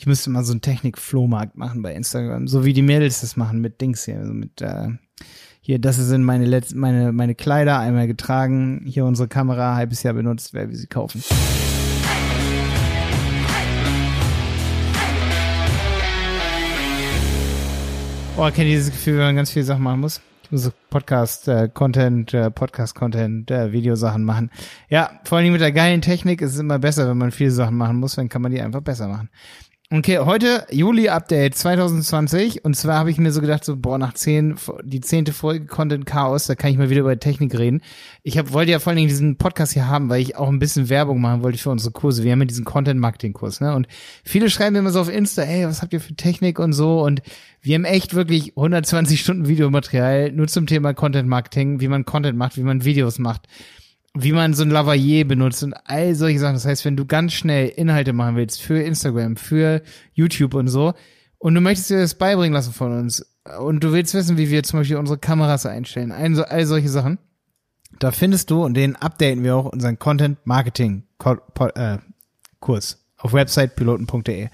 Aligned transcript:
Ich 0.00 0.06
müsste 0.06 0.30
mal 0.30 0.42
so 0.44 0.54
einen 0.54 0.62
Technik-Flohmarkt 0.62 1.58
machen 1.58 1.82
bei 1.82 1.94
Instagram, 1.94 2.48
so 2.48 2.64
wie 2.64 2.72
die 2.72 2.80
Mädels 2.80 3.20
das 3.20 3.36
machen 3.36 3.60
mit 3.60 3.82
Dings 3.82 4.06
hier, 4.06 4.20
also 4.20 4.32
mit 4.32 4.62
äh, 4.62 4.88
hier, 5.60 5.78
das 5.78 5.96
sind 5.96 6.24
meine 6.24 6.46
letzten, 6.46 6.78
meine 6.78 7.12
meine 7.12 7.34
Kleider 7.34 7.78
einmal 7.78 8.06
getragen, 8.06 8.86
hier 8.86 9.04
unsere 9.04 9.28
Kamera 9.28 9.74
halbes 9.74 10.02
Jahr 10.02 10.14
benutzt, 10.14 10.54
wer 10.54 10.70
will 10.70 10.74
sie 10.74 10.86
kaufen. 10.86 11.22
Oh, 18.38 18.44
kennt 18.44 18.56
ihr 18.56 18.76
dieses 18.76 18.92
Gefühl, 18.92 19.18
wenn 19.18 19.26
man 19.26 19.36
ganz 19.36 19.50
viele 19.50 19.66
Sachen 19.66 19.82
machen 19.82 20.00
muss? 20.00 20.22
Ich 20.44 20.50
muss 20.50 20.72
Podcast-Content, 20.88 22.32
äh, 22.32 22.50
Podcast-Content, 22.50 23.50
äh, 23.50 23.70
Videosachen 23.70 24.24
machen. 24.24 24.50
Ja, 24.88 25.20
vor 25.24 25.36
allem 25.36 25.52
mit 25.52 25.60
der 25.60 25.72
geilen 25.72 26.00
Technik 26.00 26.40
ist 26.40 26.54
es 26.54 26.58
immer 26.58 26.78
besser, 26.78 27.06
wenn 27.06 27.18
man 27.18 27.32
viele 27.32 27.50
Sachen 27.50 27.76
machen 27.76 27.98
muss, 27.98 28.14
dann 28.14 28.30
kann 28.30 28.40
man 28.40 28.50
die 28.50 28.62
einfach 28.62 28.80
besser 28.80 29.06
machen. 29.06 29.28
Okay, 29.92 30.18
heute 30.20 30.68
Juli-Update 30.70 31.56
2020 31.56 32.64
und 32.64 32.76
zwar 32.76 32.94
habe 32.94 33.10
ich 33.10 33.18
mir 33.18 33.32
so 33.32 33.40
gedacht, 33.40 33.64
so 33.64 33.76
boah, 33.76 33.98
nach 33.98 34.14
zehn, 34.14 34.54
die 34.84 35.00
zehnte 35.00 35.32
Folge 35.32 35.66
Content 35.66 36.06
Chaos, 36.06 36.46
da 36.46 36.54
kann 36.54 36.70
ich 36.70 36.78
mal 36.78 36.90
wieder 36.90 37.00
über 37.00 37.18
Technik 37.18 37.58
reden. 37.58 37.82
Ich 38.22 38.38
hab, 38.38 38.52
wollte 38.52 38.70
ja 38.70 38.78
vor 38.78 38.90
allen 38.90 38.98
Dingen 38.98 39.08
diesen 39.08 39.34
Podcast 39.34 39.72
hier 39.72 39.88
haben, 39.88 40.08
weil 40.08 40.22
ich 40.22 40.36
auch 40.36 40.46
ein 40.46 40.60
bisschen 40.60 40.90
Werbung 40.90 41.20
machen 41.20 41.42
wollte 41.42 41.58
für 41.58 41.70
unsere 41.70 41.90
Kurse. 41.90 42.22
Wir 42.22 42.30
haben 42.30 42.38
ja 42.38 42.46
diesen 42.46 42.64
Content-Marketing-Kurs, 42.64 43.60
ne? 43.60 43.74
Und 43.74 43.88
viele 44.22 44.48
schreiben 44.48 44.74
mir 44.74 44.78
immer 44.78 44.92
so 44.92 45.00
auf 45.00 45.10
Insta, 45.10 45.42
ey, 45.42 45.66
was 45.66 45.82
habt 45.82 45.92
ihr 45.92 46.00
für 46.00 46.14
Technik 46.14 46.60
und 46.60 46.72
so 46.72 47.02
und 47.02 47.20
wir 47.60 47.74
haben 47.74 47.84
echt 47.84 48.14
wirklich 48.14 48.56
120 48.56 49.20
Stunden 49.20 49.48
Videomaterial 49.48 50.30
nur 50.30 50.46
zum 50.46 50.68
Thema 50.68 50.94
Content-Marketing, 50.94 51.80
wie 51.80 51.88
man 51.88 52.04
Content 52.04 52.38
macht, 52.38 52.56
wie 52.56 52.62
man 52.62 52.84
Videos 52.84 53.18
macht 53.18 53.48
wie 54.14 54.32
man 54.32 54.54
so 54.54 54.62
ein 54.62 54.70
Lavalier 54.70 55.26
benutzt 55.26 55.62
und 55.62 55.74
all 55.84 56.14
solche 56.14 56.40
Sachen. 56.40 56.54
Das 56.54 56.66
heißt, 56.66 56.84
wenn 56.84 56.96
du 56.96 57.06
ganz 57.06 57.32
schnell 57.32 57.68
Inhalte 57.68 58.12
machen 58.12 58.36
willst 58.36 58.60
für 58.60 58.80
Instagram, 58.80 59.36
für 59.36 59.82
YouTube 60.12 60.54
und 60.54 60.68
so, 60.68 60.94
und 61.38 61.54
du 61.54 61.60
möchtest 61.60 61.90
dir 61.90 61.98
das 61.98 62.14
beibringen 62.14 62.52
lassen 62.52 62.72
von 62.72 62.92
uns, 62.98 63.24
und 63.58 63.82
du 63.82 63.92
willst 63.92 64.12
wissen, 64.14 64.36
wie 64.36 64.50
wir 64.50 64.62
zum 64.62 64.80
Beispiel 64.80 64.96
unsere 64.96 65.18
Kameras 65.18 65.64
einstellen, 65.64 66.12
all, 66.12 66.44
all 66.44 66.66
solche 66.66 66.88
Sachen, 66.88 67.18
da 67.98 68.12
findest 68.12 68.50
du, 68.50 68.64
und 68.64 68.74
den 68.74 68.96
updaten 68.96 69.42
wir 69.42 69.56
auch, 69.56 69.66
unseren 69.66 69.98
Content 69.98 70.38
Marketing 70.44 71.04
äh, 71.74 71.98
Kurs 72.60 73.04
auf 73.16 73.32
websitepiloten.de. 73.32 74.48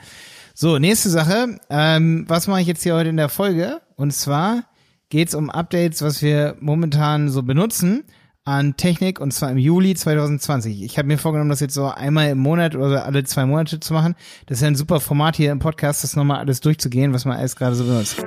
So, 0.54 0.78
nächste 0.78 1.10
Sache. 1.10 1.58
Ähm, 1.68 2.24
was 2.28 2.46
mache 2.46 2.62
ich 2.62 2.66
jetzt 2.66 2.82
hier 2.82 2.94
heute 2.94 3.10
in 3.10 3.16
der 3.16 3.28
Folge? 3.28 3.82
Und 3.96 4.12
zwar 4.12 4.64
geht's 5.10 5.34
um 5.34 5.50
Updates, 5.50 6.02
was 6.02 6.22
wir 6.22 6.56
momentan 6.60 7.28
so 7.28 7.42
benutzen 7.42 8.04
an 8.46 8.76
Technik 8.76 9.20
und 9.20 9.32
zwar 9.32 9.50
im 9.50 9.58
Juli 9.58 9.94
2020. 9.94 10.82
Ich 10.82 10.98
habe 10.98 11.08
mir 11.08 11.18
vorgenommen, 11.18 11.50
das 11.50 11.60
jetzt 11.60 11.74
so 11.74 11.86
einmal 11.86 12.30
im 12.30 12.38
Monat 12.38 12.76
oder 12.76 13.04
alle 13.04 13.24
zwei 13.24 13.44
Monate 13.44 13.80
zu 13.80 13.92
machen. 13.92 14.14
Das 14.46 14.58
ist 14.58 14.62
ja 14.62 14.68
ein 14.68 14.76
super 14.76 15.00
Format 15.00 15.36
hier 15.36 15.50
im 15.50 15.58
Podcast, 15.58 16.04
das 16.04 16.14
nochmal 16.14 16.38
alles 16.38 16.60
durchzugehen, 16.60 17.12
was 17.12 17.24
man 17.24 17.36
alles 17.36 17.56
gerade 17.56 17.74
so 17.74 17.84
benutzt. 17.84 18.24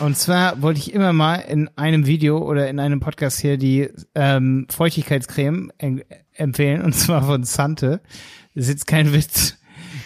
Und 0.00 0.16
zwar 0.16 0.62
wollte 0.62 0.80
ich 0.80 0.94
immer 0.94 1.12
mal 1.12 1.36
in 1.36 1.68
einem 1.76 2.06
Video 2.06 2.38
oder 2.38 2.68
in 2.68 2.80
einem 2.80 2.98
Podcast 2.98 3.40
hier 3.40 3.58
die 3.58 3.90
ähm, 4.14 4.66
Feuchtigkeitscreme 4.70 5.70
empfehlen 6.32 6.82
und 6.82 6.94
zwar 6.94 7.22
von 7.24 7.44
Sante. 7.44 8.00
Das 8.54 8.64
ist 8.64 8.70
jetzt 8.70 8.86
kein 8.86 9.12
Witz. 9.12 9.58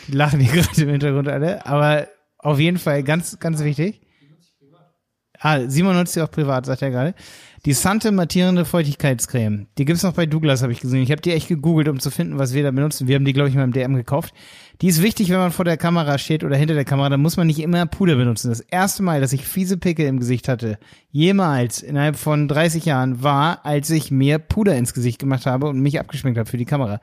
Die 0.08 0.12
lachen 0.12 0.40
hier 0.40 0.52
gerade 0.62 0.82
im 0.82 0.88
Hintergrund 0.88 1.28
alle, 1.28 1.64
aber 1.66 2.08
auf 2.38 2.58
jeden 2.58 2.78
Fall 2.78 3.04
ganz, 3.04 3.38
ganz 3.38 3.62
wichtig. 3.62 4.00
Ah, 5.40 5.68
Simon 5.68 5.94
nutzt 5.94 6.14
sie 6.14 6.22
auch 6.22 6.30
privat, 6.30 6.66
sagt 6.66 6.82
er 6.82 6.90
gerade. 6.90 7.14
Die 7.64 7.72
Sante 7.72 8.12
mattierende 8.12 8.64
Feuchtigkeitscreme. 8.64 9.66
Die 9.78 9.84
gibt's 9.84 10.04
noch 10.04 10.12
bei 10.12 10.26
Douglas, 10.26 10.62
habe 10.62 10.72
ich 10.72 10.80
gesehen. 10.80 11.02
Ich 11.02 11.10
habe 11.10 11.20
die 11.20 11.32
echt 11.32 11.48
gegoogelt, 11.48 11.88
um 11.88 11.98
zu 11.98 12.10
finden, 12.10 12.38
was 12.38 12.54
wir 12.54 12.62
da 12.62 12.70
benutzen. 12.70 13.08
Wir 13.08 13.16
haben 13.16 13.24
die, 13.24 13.32
glaube 13.32 13.48
ich, 13.48 13.56
mal 13.56 13.64
im 13.64 13.72
DM 13.72 13.94
gekauft. 13.94 14.32
Die 14.80 14.86
ist 14.86 15.02
wichtig, 15.02 15.28
wenn 15.30 15.38
man 15.38 15.50
vor 15.50 15.64
der 15.64 15.76
Kamera 15.76 16.18
steht 16.18 16.44
oder 16.44 16.56
hinter 16.56 16.74
der 16.74 16.84
Kamera. 16.84 17.08
Dann 17.08 17.20
muss 17.20 17.36
man 17.36 17.48
nicht 17.48 17.58
immer 17.58 17.84
Puder 17.86 18.14
benutzen. 18.14 18.50
Das 18.50 18.60
erste 18.60 19.02
Mal, 19.02 19.20
dass 19.20 19.32
ich 19.32 19.44
fiese 19.44 19.76
Pickel 19.76 20.06
im 20.06 20.20
Gesicht 20.20 20.46
hatte, 20.46 20.78
jemals 21.10 21.82
innerhalb 21.82 22.16
von 22.16 22.46
30 22.46 22.84
Jahren, 22.84 23.24
war, 23.24 23.66
als 23.66 23.90
ich 23.90 24.12
mir 24.12 24.38
Puder 24.38 24.76
ins 24.76 24.94
Gesicht 24.94 25.18
gemacht 25.18 25.44
habe 25.44 25.68
und 25.68 25.80
mich 25.80 25.98
abgeschminkt 25.98 26.38
habe 26.38 26.48
für 26.48 26.58
die 26.58 26.64
Kamera. 26.64 27.00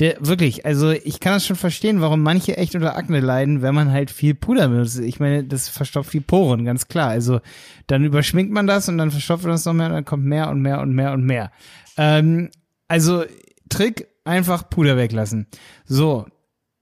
Der, 0.00 0.16
wirklich, 0.18 0.64
also 0.64 0.90
ich 0.90 1.20
kann 1.20 1.34
das 1.34 1.46
schon 1.46 1.56
verstehen, 1.56 2.00
warum 2.00 2.22
manche 2.22 2.56
echt 2.56 2.74
unter 2.74 2.96
Akne 2.96 3.20
leiden, 3.20 3.60
wenn 3.60 3.74
man 3.74 3.92
halt 3.92 4.10
viel 4.10 4.34
Puder 4.34 4.68
benutzt. 4.68 4.98
Ich 4.98 5.20
meine, 5.20 5.44
das 5.44 5.68
verstopft 5.68 6.14
die 6.14 6.20
Poren, 6.20 6.64
ganz 6.64 6.88
klar. 6.88 7.10
Also 7.10 7.40
dann 7.86 8.02
überschminkt 8.02 8.50
man 8.50 8.66
das 8.66 8.88
und 8.88 8.96
dann 8.96 9.10
verstopft 9.10 9.44
man 9.44 9.52
das 9.52 9.66
noch 9.66 9.74
mehr 9.74 9.86
und 9.86 9.92
dann 9.92 10.06
kommt 10.06 10.24
mehr 10.24 10.48
und 10.48 10.62
mehr 10.62 10.80
und 10.80 10.94
mehr 10.94 11.12
und 11.12 11.24
mehr. 11.24 11.52
Ähm, 11.98 12.50
also 12.88 13.24
Trick, 13.68 14.08
einfach 14.24 14.70
Puder 14.70 14.96
weglassen. 14.96 15.46
So, 15.84 16.26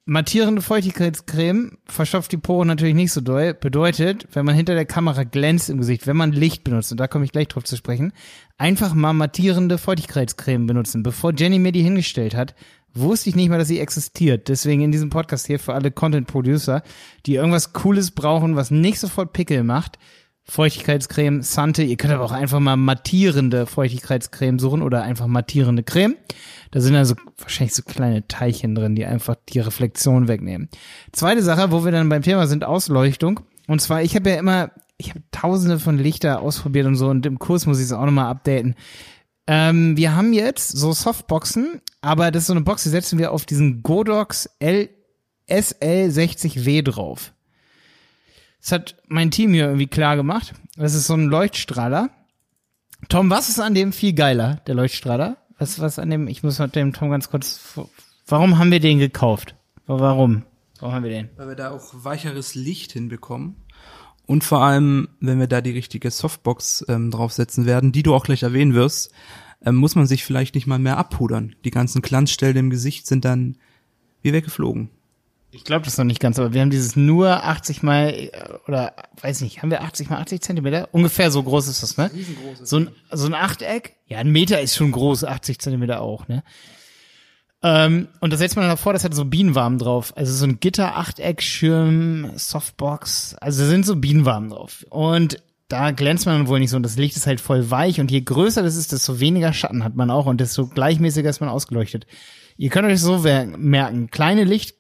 mattierende 0.05 0.63
Feuchtigkeitscreme 0.63 1.79
verstopft 1.87 2.33
die 2.33 2.39
Poren 2.39 2.69
natürlich 2.69 2.95
nicht 2.95 3.13
so 3.13 3.21
doll. 3.21 3.53
Bedeutet, 3.53 4.27
wenn 4.33 4.47
man 4.47 4.55
hinter 4.55 4.75
der 4.75 4.87
Kamera 4.87 5.25
glänzt 5.25 5.71
im 5.71 5.79
Gesicht, 5.79 6.07
wenn 6.07 6.17
man 6.17 6.33
Licht 6.33 6.65
benutzt, 6.65 6.93
und 6.93 6.99
da 6.99 7.09
komme 7.09 7.25
ich 7.25 7.33
gleich 7.33 7.49
drauf 7.49 7.65
zu 7.65 7.77
sprechen, 7.77 8.13
einfach 8.57 8.95
mal 8.95 9.13
mattierende 9.13 9.77
Feuchtigkeitscreme 9.77 10.67
benutzen. 10.67 11.03
Bevor 11.03 11.35
Jenny 11.35 11.59
mir 11.59 11.73
die 11.73 11.83
hingestellt 11.83 12.35
hat, 12.35 12.55
wusste 12.95 13.31
ich 13.31 13.37
nicht 13.37 13.49
mal, 13.49 13.59
dass 13.59 13.69
sie 13.69 13.81
existiert. 13.81 14.49
Deswegen 14.49 14.83
in 14.83 14.93
diesem 14.93 15.11
Podcast 15.11 15.47
hier 15.47 15.59
für 15.59 15.75
alle 15.75 15.91
Content 15.91 16.27
Producer, 16.27 16.83
die 17.27 17.35
irgendwas 17.35 17.73
Cooles 17.73 18.11
brauchen, 18.11 18.57
was 18.57 18.71
nicht 18.71 18.99
sofort 18.99 19.33
Pickel 19.33 19.65
macht. 19.65 19.99
Feuchtigkeitscreme, 20.51 21.43
Sante. 21.43 21.83
Ihr 21.83 21.97
könnt 21.97 22.15
aber 22.15 22.25
auch 22.25 22.33
einfach 22.33 22.59
mal 22.59 22.77
mattierende 22.77 23.67
Feuchtigkeitscreme 23.67 24.59
suchen 24.59 24.81
oder 24.81 25.03
einfach 25.03 25.27
mattierende 25.27 25.83
Creme. 25.83 26.17
Da 26.71 26.81
sind 26.81 26.97
also 26.97 27.15
wahrscheinlich 27.37 27.75
so 27.75 27.83
kleine 27.83 28.27
Teilchen 28.29 28.75
drin, 28.75 28.95
die 28.95 29.05
einfach 29.05 29.37
die 29.51 29.61
Reflexion 29.61 30.27
wegnehmen. 30.27 30.71
Zweite 31.13 31.43
Sache, 31.43 31.71
wo 31.71 31.85
wir 31.85 31.93
dann 31.93 32.09
beim 32.09 32.23
Thema 32.23 32.47
sind, 32.47 32.65
Ausleuchtung. 32.65 33.41
Und 33.67 33.83
zwar, 33.83 34.03
ich 34.03 34.17
habe 34.17 34.31
ja 34.31 34.37
immer, 34.37 34.71
ich 34.97 35.11
habe 35.11 35.23
tausende 35.33 35.79
von 35.79 35.99
Lichter 35.99 36.41
ausprobiert 36.41 36.87
und 36.87 36.97
so 36.97 37.09
und 37.09 37.27
im 37.27 37.39
Kurs 37.39 37.67
muss 37.67 37.79
ich 37.79 37.85
es 37.85 37.93
auch 37.93 38.07
nochmal 38.07 38.31
updaten. 38.31 38.75
Ähm, 39.51 39.97
wir 39.97 40.15
haben 40.15 40.35
jetzt 40.35 40.69
so 40.69 40.93
Softboxen, 40.93 41.81
aber 42.03 42.31
das 42.31 42.43
ist 42.43 42.47
so 42.49 42.53
eine 42.53 42.61
Box, 42.61 42.83
die 42.83 42.91
setzen 42.91 43.19
wir 43.19 43.33
auf 43.33 43.47
diesen 43.47 43.83
Godox 43.83 44.49
L 44.59 44.91
SL60W 45.49 46.83
drauf. 46.83 47.33
Das 48.61 48.73
hat 48.73 48.97
mein 49.07 49.31
Team 49.31 49.55
hier 49.55 49.65
irgendwie 49.65 49.87
klar 49.87 50.17
gemacht. 50.17 50.53
Das 50.77 50.93
ist 50.93 51.07
so 51.07 51.15
ein 51.15 51.25
Leuchtstrahler. 51.25 52.11
Tom, 53.09 53.31
was 53.31 53.49
ist 53.49 53.59
an 53.59 53.75
dem 53.75 53.95
viel 53.95 54.13
geiler, 54.13 54.61
der 54.67 54.75
Leuchtstrahler? 54.75 55.39
Was, 55.59 55.81
was 55.81 55.99
an 55.99 56.11
dem, 56.11 56.29
ich 56.29 56.43
muss 56.43 56.59
mit 56.59 56.77
dem 56.77 56.93
Tom 56.93 57.09
ganz 57.09 57.31
kurz, 57.31 57.79
warum 58.27 58.59
haben 58.59 58.71
wir 58.71 58.81
den 58.81 58.99
gekauft? 58.99 59.55
Warum? 59.87 60.45
Warum 60.79 60.95
haben 60.95 61.05
wir 61.05 61.11
den? 61.11 61.31
Weil 61.37 61.49
wir 61.49 61.57
da 61.57 61.71
auch 61.71 61.95
weicheres 61.95 62.55
Licht 62.55 62.93
hinbekommen. 62.93 63.57
Und 64.29 64.45
vor 64.45 64.61
allem, 64.61 65.09
wenn 65.21 65.41
wir 65.41 65.47
da 65.47 65.63
die 65.63 65.71
richtige 65.71 66.11
Softbox 66.11 66.85
ähm, 66.87 67.11
draufsetzen 67.11 67.65
werden, 67.65 67.93
die 67.93 68.03
du 68.03 68.15
auch 68.15 68.25
gleich 68.25 68.43
erwähnen 68.43 68.75
wirst, 68.75 69.11
ähm, 69.65 69.77
muss 69.77 69.95
man 69.95 70.07
sich 70.07 70.23
vielleicht 70.23 70.55
nicht 70.55 70.67
mal 70.67 70.79
mehr 70.79 70.99
abpudern. 70.99 71.57
Die 71.65 71.71
ganzen 71.71 72.03
Glanzstellen 72.03 72.59
im 72.59 72.69
Gesicht 72.69 73.07
sind 73.07 73.25
dann 73.25 73.57
wie 74.21 74.35
weggeflogen. 74.35 74.91
Ich 75.51 75.65
glaube 75.65 75.87
das 75.87 75.97
noch 75.97 76.05
nicht 76.05 76.21
ganz, 76.21 76.39
aber 76.39 76.53
wir 76.53 76.61
haben 76.61 76.69
dieses 76.69 76.95
nur 76.95 77.43
80 77.43 77.83
mal 77.83 78.11
äh, 78.11 78.31
oder 78.67 78.93
weiß 79.23 79.41
nicht, 79.41 79.63
haben 79.63 79.71
wir 79.71 79.83
80 79.83 80.11
mal 80.11 80.19
80 80.19 80.43
Zentimeter? 80.43 80.91
Ungefähr 80.93 81.31
so 81.31 81.43
groß 81.43 81.67
ist 81.69 81.83
das, 81.83 81.97
ne? 81.97 82.11
So 82.63 82.81
ein, 82.81 82.91
so 83.11 83.29
ein 83.29 83.35
Achteck? 83.35 83.97
Ja, 84.09 84.19
ein 84.19 84.31
Meter 84.31 84.61
ist 84.61 84.77
schon 84.77 84.93
groß, 84.93 85.25
80 85.25 85.59
Zentimeter 85.59 86.03
auch, 86.03 86.29
ne? 86.29 86.45
Ähm, 87.63 88.09
und 88.21 88.33
das 88.33 88.39
setzt 88.39 88.57
man 88.57 88.65
dann 88.65 88.77
davor, 88.77 88.93
das 88.93 89.05
hat 89.05 89.15
so 89.15 89.25
Bienenwaben 89.25 89.79
drauf. 89.79 90.13
Also 90.17 90.33
so 90.33 90.45
ein 90.45 90.61
Gitter, 90.61 90.97
Achteck, 90.97 91.43
Schirm, 91.43 92.31
Softbox. 92.37 93.35
Also 93.41 93.63
da 93.63 93.69
sind 93.69 93.85
so 93.85 93.97
Bienenwaben 93.97 94.51
drauf. 94.51 94.87
Und 94.91 95.43
da 95.69 95.91
glänzt 95.91 96.27
man 96.27 96.49
wohl 96.49 96.61
nicht 96.61 96.71
so 96.71 96.77
und 96.77 96.83
das 96.83 96.97
Licht 96.97 97.17
ist 97.17 97.27
halt 97.27 97.41
voll 97.41 97.71
weich 97.71 98.01
und 98.01 98.11
je 98.11 98.23
größer 98.23 98.63
das 98.63 98.77
ist, 98.77 98.93
desto 98.93 99.21
weniger 99.21 99.53
Schatten 99.53 99.85
hat 99.85 99.97
man 99.97 100.11
auch 100.11 100.25
und 100.25 100.41
desto 100.41 100.67
gleichmäßiger 100.67 101.29
ist 101.29 101.41
man 101.41 101.51
ausgeleuchtet. 101.51 102.07
Ihr 102.57 102.71
könnt 102.71 102.89
euch 102.89 103.01
so 103.01 103.19
merken, 103.19 104.11
kleine 104.11 104.45
Licht, 104.45 104.75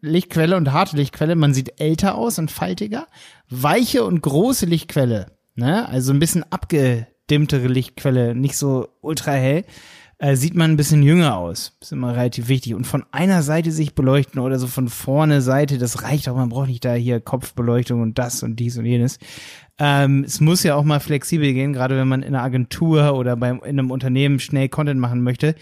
Lichtquelle 0.00 0.56
und 0.56 0.72
harte 0.72 0.96
Lichtquelle, 0.96 1.34
man 1.34 1.52
sieht 1.52 1.80
älter 1.80 2.14
aus 2.14 2.38
und 2.38 2.50
faltiger. 2.50 3.08
Weiche 3.50 4.04
und 4.04 4.22
große 4.22 4.66
Lichtquelle, 4.66 5.32
ne? 5.56 5.86
also 5.88 6.12
ein 6.12 6.20
bisschen 6.20 6.44
abgedimmtere 6.44 7.66
Lichtquelle, 7.66 8.34
nicht 8.34 8.56
so 8.56 8.88
ultra 9.02 9.32
hell, 9.32 9.64
äh, 10.24 10.36
sieht 10.36 10.54
man 10.54 10.70
ein 10.70 10.76
bisschen 10.78 11.02
jünger 11.02 11.36
aus. 11.36 11.76
Ist 11.82 11.92
immer 11.92 12.16
relativ 12.16 12.48
wichtig. 12.48 12.74
Und 12.74 12.86
von 12.86 13.04
einer 13.12 13.42
Seite 13.42 13.70
sich 13.70 13.94
beleuchten 13.94 14.40
oder 14.40 14.58
so 14.58 14.66
von 14.66 14.88
vorne 14.88 15.42
Seite, 15.42 15.76
das 15.76 16.02
reicht 16.02 16.30
auch. 16.30 16.36
Man 16.36 16.48
braucht 16.48 16.68
nicht 16.68 16.82
da 16.82 16.94
hier 16.94 17.20
Kopfbeleuchtung 17.20 18.00
und 18.00 18.18
das 18.18 18.42
und 18.42 18.56
dies 18.56 18.78
und 18.78 18.86
jenes. 18.86 19.18
Ähm, 19.78 20.24
es 20.24 20.40
muss 20.40 20.62
ja 20.62 20.76
auch 20.76 20.84
mal 20.84 21.00
flexibel 21.00 21.52
gehen, 21.52 21.74
gerade 21.74 21.98
wenn 21.98 22.08
man 22.08 22.22
in 22.22 22.34
einer 22.34 22.42
Agentur 22.42 23.14
oder 23.14 23.36
beim, 23.36 23.56
in 23.58 23.78
einem 23.78 23.90
Unternehmen 23.90 24.40
schnell 24.40 24.70
Content 24.70 24.98
machen 24.98 25.22
möchte. 25.22 25.56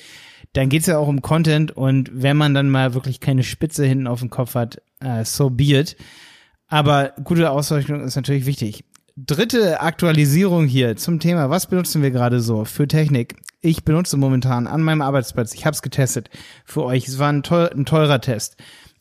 Dann 0.53 0.69
geht's 0.69 0.87
ja 0.87 0.97
auch 0.97 1.09
um 1.09 1.23
Content 1.23 1.73
und 1.73 2.13
wenn 2.13 2.37
man 2.37 2.55
dann 2.55 2.71
mal 2.71 2.95
wirklich 2.95 3.19
keine 3.19 3.43
Spitze 3.43 3.85
hinten 3.85 4.07
auf 4.07 4.21
dem 4.21 4.31
Kopf 4.31 4.55
hat, 4.55 4.81
äh, 5.01 5.25
so 5.25 5.51
be 5.51 5.77
it. 5.77 5.97
Aber 6.69 7.15
gute 7.25 7.51
Ausleuchtung 7.51 8.05
ist 8.05 8.15
natürlich 8.15 8.47
wichtig. 8.47 8.85
Dritte 9.17 9.83
Aktualisierung 9.83 10.67
hier 10.67 10.97
zum 10.97 11.21
Thema, 11.21 11.51
was 11.51 11.67
benutzen 11.67 12.01
wir 12.01 12.11
gerade 12.11 12.41
so 12.41 12.65
für 12.65 12.89
Technik? 12.89 13.37
Ich 13.61 13.85
benutze 13.85 14.17
momentan 14.17 14.67
an 14.67 14.83
meinem 14.83 15.03
Arbeitsplatz, 15.03 15.53
ich 15.53 15.67
habe 15.67 15.75
es 15.75 15.83
getestet 15.83 16.31
für 16.65 16.83
euch, 16.85 17.09
es 17.09 17.19
war 17.19 17.31
ein, 17.31 17.43
teuer, 17.43 17.71
ein 17.73 17.85
teurer 17.85 18.23
Test. 18.23 18.57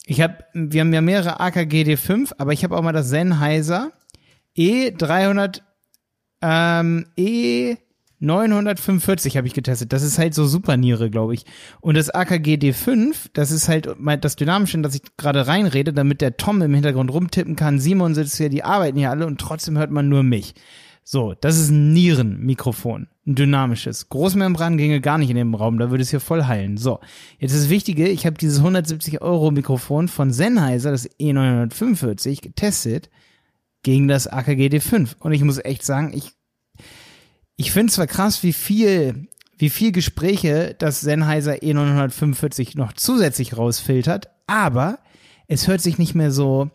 ich 0.05 0.19
habe, 0.19 0.43
wir 0.53 0.81
haben 0.81 0.93
ja 0.93 0.99
mehrere 0.99 1.39
AKG 1.39 1.83
D5, 1.83 2.33
aber 2.37 2.51
ich 2.51 2.65
habe 2.65 2.77
auch 2.77 2.81
mal 2.81 2.91
das 2.91 3.07
Sennheiser 3.07 3.91
E300, 4.57 5.61
ähm, 6.41 7.05
E 7.15 7.77
945 8.21 9.35
habe 9.35 9.47
ich 9.47 9.53
getestet. 9.53 9.91
Das 9.91 10.03
ist 10.03 10.17
halt 10.17 10.33
so 10.33 10.45
super 10.45 10.77
Niere, 10.77 11.09
glaube 11.09 11.33
ich. 11.33 11.45
Und 11.81 11.97
das 11.97 12.09
AKG 12.09 12.55
D5, 12.55 13.29
das 13.33 13.51
ist 13.51 13.67
halt 13.67 13.89
das 14.21 14.35
Dynamische, 14.35 14.77
in 14.77 14.83
das 14.83 14.95
ich 14.95 15.01
gerade 15.17 15.47
reinrede, 15.47 15.91
damit 15.91 16.21
der 16.21 16.37
Tom 16.37 16.61
im 16.61 16.73
Hintergrund 16.73 17.11
rumtippen 17.11 17.55
kann. 17.55 17.79
Simon 17.79 18.15
sitzt 18.15 18.37
hier, 18.37 18.49
die 18.49 18.63
arbeiten 18.63 18.97
hier 18.97 19.09
alle 19.09 19.25
und 19.25 19.41
trotzdem 19.41 19.77
hört 19.77 19.91
man 19.91 20.07
nur 20.07 20.23
mich. 20.23 20.53
So, 21.03 21.33
das 21.33 21.57
ist 21.57 21.71
ein 21.71 21.93
Nierenmikrofon. 21.93 23.07
Ein 23.25 23.35
dynamisches. 23.35 24.09
Großmembran 24.09 24.77
ginge 24.77 25.01
gar 25.01 25.17
nicht 25.17 25.31
in 25.31 25.35
dem 25.35 25.55
Raum, 25.55 25.79
da 25.79 25.89
würde 25.89 26.03
es 26.03 26.11
hier 26.11 26.19
voll 26.19 26.43
heilen. 26.45 26.77
So, 26.77 26.99
jetzt 27.39 27.55
das 27.55 27.69
Wichtige, 27.69 28.07
ich 28.07 28.27
habe 28.27 28.37
dieses 28.37 28.59
170 28.59 29.19
Euro 29.21 29.49
Mikrofon 29.49 30.07
von 30.07 30.31
Sennheiser, 30.31 30.91
das 30.91 31.09
E945, 31.19 32.41
getestet 32.41 33.09
gegen 33.81 34.07
das 34.07 34.27
AKG 34.27 34.67
D5. 34.67 35.15
Und 35.19 35.31
ich 35.31 35.43
muss 35.43 35.57
echt 35.57 35.83
sagen, 35.83 36.13
ich 36.13 36.33
ich 37.61 37.71
finde 37.71 37.93
zwar 37.93 38.07
krass, 38.07 38.41
wie 38.41 38.53
viel, 38.53 39.27
wie 39.59 39.69
viel 39.69 39.91
Gespräche 39.91 40.75
das 40.79 40.99
Sennheiser 40.99 41.53
E945 41.53 42.75
noch 42.75 42.93
zusätzlich 42.93 43.55
rausfiltert, 43.55 44.29
aber 44.47 44.97
es 45.47 45.67
hört 45.67 45.79
sich 45.79 45.99
nicht 45.99 46.15
mehr 46.15 46.31
so 46.31 46.71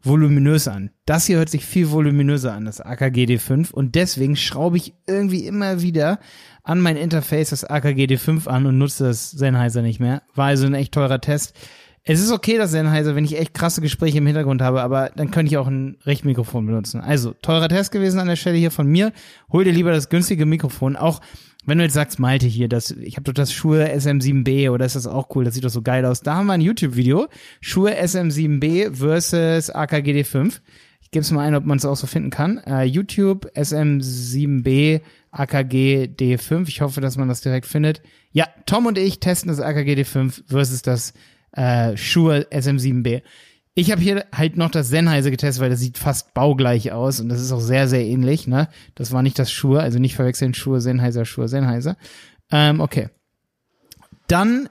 voluminös 0.00 0.68
an. 0.68 0.90
Das 1.06 1.26
hier 1.26 1.38
hört 1.38 1.48
sich 1.48 1.66
viel 1.66 1.90
voluminöser 1.90 2.52
an, 2.52 2.66
das 2.66 2.80
AKG 2.80 3.24
D5 3.24 3.72
und 3.72 3.96
deswegen 3.96 4.36
schraube 4.36 4.76
ich 4.76 4.94
irgendwie 5.08 5.44
immer 5.44 5.82
wieder 5.82 6.20
an 6.62 6.80
mein 6.80 6.96
Interface 6.96 7.50
das 7.50 7.64
AKG 7.64 8.04
D5 8.04 8.46
an 8.46 8.66
und 8.66 8.78
nutze 8.78 9.08
das 9.08 9.32
Sennheiser 9.32 9.82
nicht 9.82 9.98
mehr. 9.98 10.22
War 10.36 10.46
also 10.46 10.66
ein 10.66 10.74
echt 10.74 10.94
teurer 10.94 11.20
Test. 11.20 11.56
Es 12.10 12.20
ist 12.20 12.32
okay, 12.32 12.56
das 12.56 12.70
Sennheiser, 12.70 13.14
wenn 13.14 13.26
ich 13.26 13.38
echt 13.38 13.52
krasse 13.52 13.82
Gespräche 13.82 14.16
im 14.16 14.26
Hintergrund 14.26 14.62
habe, 14.62 14.80
aber 14.80 15.10
dann 15.14 15.30
könnte 15.30 15.52
ich 15.52 15.58
auch 15.58 15.66
ein 15.66 15.98
Richtmikrofon 16.06 16.64
benutzen. 16.64 17.02
Also, 17.02 17.34
teurer 17.42 17.68
Test 17.68 17.92
gewesen 17.92 18.18
an 18.18 18.28
der 18.28 18.36
Stelle 18.36 18.56
hier 18.56 18.70
von 18.70 18.86
mir. 18.86 19.12
Hol 19.52 19.64
dir 19.64 19.72
lieber 19.72 19.90
das 19.90 20.08
günstige 20.08 20.46
Mikrofon. 20.46 20.96
Auch 20.96 21.20
wenn 21.66 21.76
du 21.76 21.84
jetzt 21.84 21.92
sagst, 21.92 22.18
Malte 22.18 22.46
hier, 22.46 22.66
das, 22.66 22.92
ich 22.92 23.16
habe 23.16 23.24
doch 23.24 23.34
das 23.34 23.52
Schuhe 23.52 23.84
SM7B 23.92 24.70
oder 24.70 24.86
ist 24.86 24.96
das 24.96 25.06
auch 25.06 25.28
cool, 25.36 25.44
das 25.44 25.52
sieht 25.52 25.64
doch 25.64 25.68
so 25.68 25.82
geil 25.82 26.06
aus. 26.06 26.22
Da 26.22 26.36
haben 26.36 26.46
wir 26.46 26.54
ein 26.54 26.62
YouTube-Video. 26.62 27.28
Schuhe 27.60 27.92
SM7B 27.92 28.94
versus 28.94 29.70
AKGD5. 29.70 30.60
Ich 31.02 31.10
gebe 31.10 31.20
es 31.20 31.30
mal 31.30 31.46
ein, 31.46 31.54
ob 31.54 31.66
man 31.66 31.76
es 31.76 31.84
auch 31.84 31.96
so 31.96 32.06
finden 32.06 32.30
kann. 32.30 32.58
Uh, 32.66 32.80
YouTube 32.80 33.50
SM7B 33.54 35.02
AKG 35.30 36.08
D5. 36.18 36.68
Ich 36.68 36.80
hoffe, 36.80 37.02
dass 37.02 37.18
man 37.18 37.28
das 37.28 37.42
direkt 37.42 37.66
findet. 37.66 38.00
Ja, 38.32 38.46
Tom 38.64 38.86
und 38.86 38.96
ich 38.96 39.20
testen 39.20 39.48
das 39.50 39.60
AKG 39.60 39.92
D5 39.92 40.44
versus 40.46 40.80
das 40.80 41.12
äh, 41.58 41.96
Shure 41.96 42.46
SM7B. 42.50 43.22
Ich 43.74 43.90
habe 43.90 44.00
hier 44.00 44.24
halt 44.34 44.56
noch 44.56 44.70
das 44.70 44.88
Sennheiser 44.88 45.30
getestet, 45.30 45.62
weil 45.62 45.70
das 45.70 45.80
sieht 45.80 45.98
fast 45.98 46.34
baugleich 46.34 46.92
aus 46.92 47.20
und 47.20 47.28
das 47.28 47.40
ist 47.40 47.52
auch 47.52 47.60
sehr, 47.60 47.88
sehr 47.88 48.04
ähnlich. 48.04 48.46
Ne? 48.46 48.68
Das 48.94 49.12
war 49.12 49.22
nicht 49.22 49.38
das 49.38 49.50
Shure, 49.50 49.82
also 49.82 49.98
nicht 49.98 50.16
verwechseln 50.16 50.54
Shure, 50.54 50.80
Sennheiser, 50.80 51.24
Shure, 51.24 51.48
Sennheiser. 51.48 51.96
Ähm, 52.50 52.80
okay. 52.80 53.08
Dann 54.26 54.68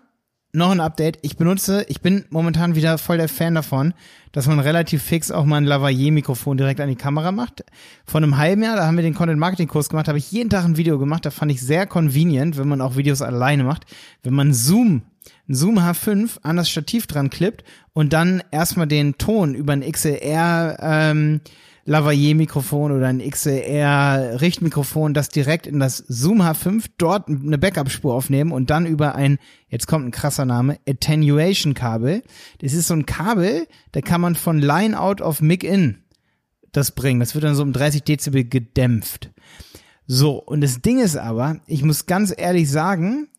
noch 0.54 0.72
ein 0.72 0.80
Update. 0.80 1.20
Ich 1.22 1.38
benutze, 1.38 1.86
ich 1.88 2.02
bin 2.02 2.26
momentan 2.30 2.76
wieder 2.76 2.98
voll 2.98 3.18
der 3.18 3.30
Fan 3.30 3.56
davon, 3.56 3.94
dass 4.32 4.48
man 4.48 4.60
relativ 4.60 5.04
fix 5.04 5.32
auch 5.32 5.46
mal 5.46 5.58
ein 5.58 5.66
Lavalier-Mikrofon 5.66 6.58
direkt 6.58 6.80
an 6.80 6.90
die 6.90 6.96
Kamera 6.96 7.32
macht. 7.32 7.64
Vor 8.06 8.20
einem 8.20 8.38
halben 8.38 8.64
Jahr, 8.64 8.76
da 8.76 8.88
haben 8.88 8.98
wir 8.98 9.04
den 9.04 9.14
Content-Marketing-Kurs 9.14 9.90
gemacht, 9.90 10.08
habe 10.08 10.18
ich 10.18 10.32
jeden 10.32 10.50
Tag 10.50 10.66
ein 10.66 10.78
Video 10.78 10.98
gemacht. 10.98 11.26
Da 11.26 11.32
fand 11.32 11.52
ich 11.52 11.62
sehr 11.62 11.86
convenient, 11.86 12.58
wenn 12.58 12.68
man 12.68 12.82
auch 12.82 12.96
Videos 12.96 13.22
alleine 13.22 13.64
macht. 13.64 13.86
Wenn 14.24 14.34
man 14.34 14.54
Zoom 14.54 15.04
Zoom 15.48 15.80
H5 15.80 16.40
an 16.42 16.58
das 16.58 16.70
Stativ 16.70 17.08
dran 17.08 17.30
klippt 17.30 17.64
und 17.94 18.14
dann 18.14 18.44
erstmal 18.52 18.88
den 18.88 19.18
Ton 19.18 19.56
über 19.56 19.74
ein 19.74 19.90
XLR 19.90 20.78
ähm, 20.82 21.42
Lavalier-Mikrofon 21.86 22.92
oder 22.92 23.08
ein 23.08 23.20
XLR-Richtmikrofon, 23.20 25.14
das 25.14 25.30
direkt 25.30 25.68
in 25.68 25.80
das 25.80 26.04
Zoom 26.08 26.42
H5 26.42 26.86
dort 26.98 27.30
eine 27.30 27.58
Backup-Spur 27.58 28.14
aufnehmen 28.14 28.52
und 28.52 28.70
dann 28.70 28.86
über 28.86 29.16
ein, 29.16 29.40
jetzt 29.70 29.88
kommt 29.88 30.06
ein 30.06 30.12
krasser 30.12 30.44
Name, 30.44 30.80
Attenuation-Kabel. 30.88 32.24
Das 32.60 32.74
ist 32.74 32.88
so 32.88 32.94
ein 32.94 33.06
Kabel, 33.06 33.68
da 33.94 34.02
kann 34.02 34.20
man 34.20 34.36
von 34.36 34.60
Line 34.60 35.00
out 35.00 35.22
auf 35.22 35.42
Mic 35.42 35.66
in 35.66 36.04
das 36.74 36.92
bringen. 36.92 37.22
Das 37.22 37.36
wird 37.36 37.46
dann 37.46 37.56
so 37.56 37.64
um 37.64 37.72
30 37.72 38.04
Dezibel 38.04 38.44
gedämpft. 38.44 39.32
So, 40.06 40.42
und 40.42 40.62
das 40.62 40.82
Ding 40.82 41.00
ist 41.00 41.16
aber, 41.16 41.62
ich 41.68 41.84
muss 41.84 42.06
ganz 42.06 42.34
ehrlich 42.36 42.70
sagen, 42.70 43.30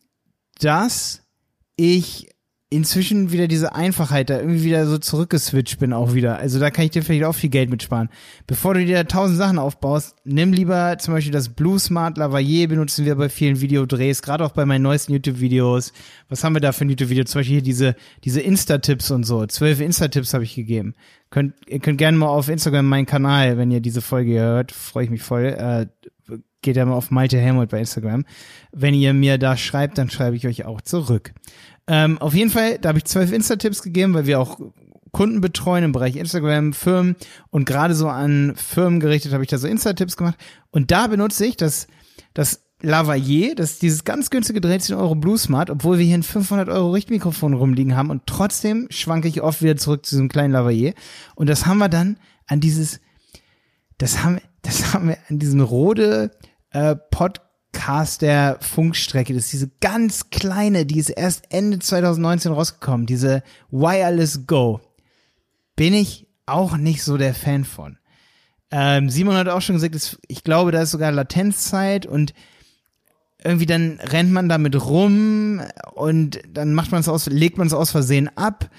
dass 0.59 1.23
ich 1.79 2.29
inzwischen 2.71 3.31
wieder 3.31 3.47
diese 3.47 3.73
Einfachheit 3.73 4.29
da 4.29 4.37
irgendwie 4.37 4.63
wieder 4.65 4.85
so 4.85 4.99
zurückgeswitcht 4.99 5.79
bin 5.79 5.91
auch 5.91 6.13
wieder. 6.13 6.37
Also 6.37 6.59
da 6.59 6.69
kann 6.69 6.85
ich 6.85 6.91
dir 6.91 7.01
vielleicht 7.01 7.23
auch 7.23 7.33
viel 7.33 7.49
Geld 7.49 7.71
mitsparen. 7.71 8.09
Bevor 8.45 8.75
du 8.75 8.85
dir 8.85 9.07
tausend 9.07 9.39
Sachen 9.39 9.57
aufbaust, 9.57 10.15
nimm 10.23 10.53
lieber 10.53 10.97
zum 10.99 11.15
Beispiel 11.15 11.31
das 11.31 11.49
Blue 11.49 11.79
Smart 11.79 12.17
Lavalier 12.17 12.67
benutzen 12.67 13.05
wir 13.05 13.15
bei 13.15 13.27
vielen 13.29 13.59
Videodrehs, 13.59 14.21
gerade 14.21 14.45
auch 14.45 14.51
bei 14.51 14.67
meinen 14.67 14.83
neuesten 14.83 15.13
YouTube-Videos. 15.13 15.93
Was 16.27 16.43
haben 16.43 16.53
wir 16.53 16.59
da 16.59 16.71
für 16.71 16.85
ein 16.85 16.89
YouTube-Video? 16.89 17.23
Zum 17.23 17.39
Beispiel 17.39 17.55
hier 17.55 17.63
diese, 17.63 17.95
diese 18.23 18.41
Insta-Tipps 18.41 19.09
und 19.09 19.23
so. 19.23 19.47
Zwölf 19.47 19.79
Insta-Tipps 19.79 20.35
habe 20.35 20.43
ich 20.43 20.53
gegeben. 20.53 20.93
Könnt, 21.31 21.55
ihr 21.67 21.79
könnt 21.79 21.97
gerne 21.97 22.17
mal 22.17 22.27
auf 22.27 22.49
Instagram 22.49 22.85
meinen 22.85 23.07
Kanal, 23.07 23.57
wenn 23.57 23.71
ihr 23.71 23.81
diese 23.81 24.01
Folge 24.01 24.39
hört, 24.39 24.71
freue 24.71 25.05
ich 25.05 25.09
mich 25.09 25.23
voll. 25.23 25.45
Äh, 25.45 25.87
geht 26.61 26.75
ja 26.75 26.85
mal 26.85 26.95
auf 26.95 27.11
Malte 27.11 27.37
Helmut 27.37 27.69
bei 27.69 27.79
Instagram. 27.79 28.25
Wenn 28.71 28.93
ihr 28.93 29.13
mir 29.13 29.37
da 29.37 29.57
schreibt, 29.57 29.97
dann 29.97 30.09
schreibe 30.09 30.35
ich 30.35 30.47
euch 30.47 30.65
auch 30.65 30.81
zurück. 30.81 31.33
Ähm, 31.87 32.17
auf 32.19 32.33
jeden 32.33 32.51
Fall, 32.51 32.77
da 32.77 32.89
habe 32.89 32.99
ich 32.99 33.05
zwölf 33.05 33.31
Insta-Tipps 33.31 33.81
gegeben, 33.81 34.13
weil 34.13 34.25
wir 34.25 34.39
auch 34.39 34.59
Kunden 35.11 35.41
betreuen 35.41 35.83
im 35.83 35.91
Bereich 35.91 36.15
Instagram, 36.15 36.73
Firmen 36.73 37.15
und 37.49 37.65
gerade 37.65 37.95
so 37.95 38.07
an 38.07 38.53
Firmen 38.55 38.99
gerichtet 38.99 39.33
habe 39.33 39.43
ich 39.43 39.49
da 39.49 39.57
so 39.57 39.67
Insta-Tipps 39.67 40.17
gemacht. 40.17 40.37
Und 40.71 40.91
da 40.91 41.07
benutze 41.07 41.45
ich 41.45 41.57
das, 41.57 41.87
das 42.33 42.61
Lavalier, 42.81 43.55
das 43.55 43.71
ist 43.71 43.81
dieses 43.81 44.03
ganz 44.05 44.29
günstige 44.29 44.61
13 44.61 44.95
Euro 44.95 45.15
Blue 45.15 45.37
Smart, 45.37 45.69
obwohl 45.69 45.97
wir 45.97 46.05
hier 46.05 46.17
ein 46.17 46.23
500 46.23 46.69
Euro 46.69 46.91
Richtmikrofon 46.91 47.53
rumliegen 47.53 47.95
haben 47.95 48.09
und 48.09 48.25
trotzdem 48.25 48.87
schwanke 48.89 49.27
ich 49.27 49.41
oft 49.41 49.61
wieder 49.61 49.75
zurück 49.75 50.05
zu 50.05 50.15
diesem 50.15 50.29
kleinen 50.29 50.53
Lavalier. 50.53 50.93
Und 51.35 51.49
das 51.49 51.65
haben 51.65 51.79
wir 51.79 51.89
dann 51.89 52.17
an 52.47 52.61
dieses, 52.61 53.01
das 53.97 54.23
haben, 54.23 54.39
das 54.61 54.93
haben 54.93 55.09
wir 55.09 55.17
an 55.27 55.39
diesen 55.39 55.59
Rode 55.59 56.31
äh, 56.71 56.95
Podcast 56.95 58.21
der 58.21 58.57
Funkstrecke. 58.61 59.33
Das 59.33 59.45
ist 59.45 59.53
diese 59.53 59.71
ganz 59.79 60.29
kleine, 60.29 60.85
die 60.85 60.99
ist 60.99 61.09
erst 61.09 61.45
Ende 61.49 61.79
2019 61.79 62.51
rausgekommen, 62.51 63.05
diese 63.05 63.43
Wireless 63.71 64.47
Go. 64.47 64.81
Bin 65.75 65.93
ich 65.93 66.27
auch 66.45 66.77
nicht 66.77 67.03
so 67.03 67.17
der 67.17 67.33
Fan 67.33 67.65
von. 67.65 67.97
Ähm, 68.71 69.09
Simon 69.09 69.35
hat 69.35 69.47
auch 69.47 69.61
schon 69.61 69.75
gesagt, 69.75 70.19
ich 70.27 70.43
glaube, 70.43 70.71
da 70.71 70.81
ist 70.81 70.91
sogar 70.91 71.11
Latenzzeit 71.11 72.05
und 72.05 72.33
irgendwie 73.43 73.65
dann 73.65 73.99
rennt 74.01 74.31
man 74.31 74.49
damit 74.49 74.75
rum 74.85 75.61
und 75.93 76.39
dann 76.51 76.73
macht 76.73 76.91
man 76.91 77.01
es 77.01 77.07
aus, 77.07 77.27
legt 77.27 77.57
man 77.57 77.67
es 77.67 77.73
aus 77.73 77.91
Versehen 77.91 78.29
ab. 78.37 78.69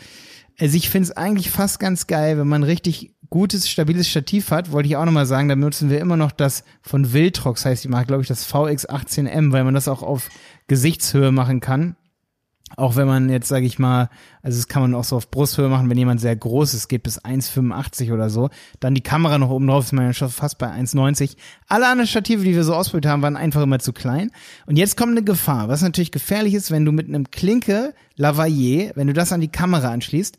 Also 0.61 0.77
ich 0.77 0.91
finde 0.91 1.09
es 1.09 1.17
eigentlich 1.17 1.51
fast 1.51 1.81
ganz 1.81 2.07
geil, 2.07 2.37
wenn 2.39 2.47
man 2.47 2.63
richtig 2.63 3.15
gutes, 3.31 3.71
stabiles 3.71 4.09
Stativ 4.09 4.51
hat, 4.51 4.73
wollte 4.73 4.89
ich 4.89 4.97
auch 4.97 5.07
nochmal 5.07 5.25
sagen, 5.25 5.49
da 5.49 5.55
benutzen 5.55 5.89
wir 5.89 6.01
immer 6.01 6.19
noch 6.19 6.33
das 6.33 6.65
von 6.83 7.15
Viltrox, 7.15 7.65
heißt 7.65 7.83
die 7.83 7.89
Marke, 7.89 8.09
glaube 8.09 8.23
ich, 8.23 8.29
das 8.29 8.47
VX18M, 8.47 9.53
weil 9.53 9.65
man 9.65 9.73
das 9.73 9.89
auch 9.89 10.03
auf 10.03 10.29
Gesichtshöhe 10.67 11.33
machen 11.33 11.61
kann. 11.61 11.97
Auch 12.77 12.97
wenn 12.97 13.07
man 13.07 13.29
jetzt, 13.29 13.49
sage 13.49 13.67
ich 13.67 13.79
mal, 13.79 14.09
also 14.43 14.57
das 14.59 14.69
kann 14.69 14.83
man 14.83 14.95
auch 14.95 15.05
so 15.05 15.17
auf 15.17 15.31
Brusthöhe 15.31 15.69
machen, 15.69 15.91
wenn 15.91 15.99
jemand 15.99 16.21
sehr 16.21 16.37
groß 16.37 16.75
ist, 16.75 16.89
geht 16.89 17.03
bis 17.03 17.21
1,85 17.21 18.13
oder 18.13 18.31
so. 18.31 18.49
Dann 18.79 18.95
die 18.95 19.03
Kamera 19.03 19.39
noch 19.39 19.51
oben 19.51 19.67
drauf, 19.67 19.85
ist 19.85 19.93
man 19.93 20.07
ja 20.07 20.13
schon 20.13 20.31
fast 20.31 20.59
bei 20.59 20.69
1,90. 20.69 21.37
Alle 21.67 21.89
anderen 21.89 22.07
Stative, 22.07 22.45
die 22.45 22.55
wir 22.55 22.65
so 22.65 22.75
ausprobiert 22.75 23.11
haben, 23.11 23.23
waren 23.23 23.37
einfach 23.37 23.63
immer 23.63 23.81
zu 23.81 23.93
klein. 23.93 24.31
Und 24.67 24.77
jetzt 24.77 24.97
kommt 24.97 25.13
eine 25.13 25.25
Gefahr, 25.25 25.69
was 25.69 25.83
natürlich 25.83 26.13
gefährlich 26.13 26.55
ist, 26.55 26.71
wenn 26.71 26.85
du 26.85 26.93
mit 26.93 27.09
einem 27.09 27.31
Klinke 27.31 27.93
Lavalier, 28.17 28.93
wenn 28.95 29.07
du 29.07 29.15
das 29.15 29.33
an 29.33 29.41
die 29.41 29.49
Kamera 29.49 29.91
anschließt, 29.91 30.39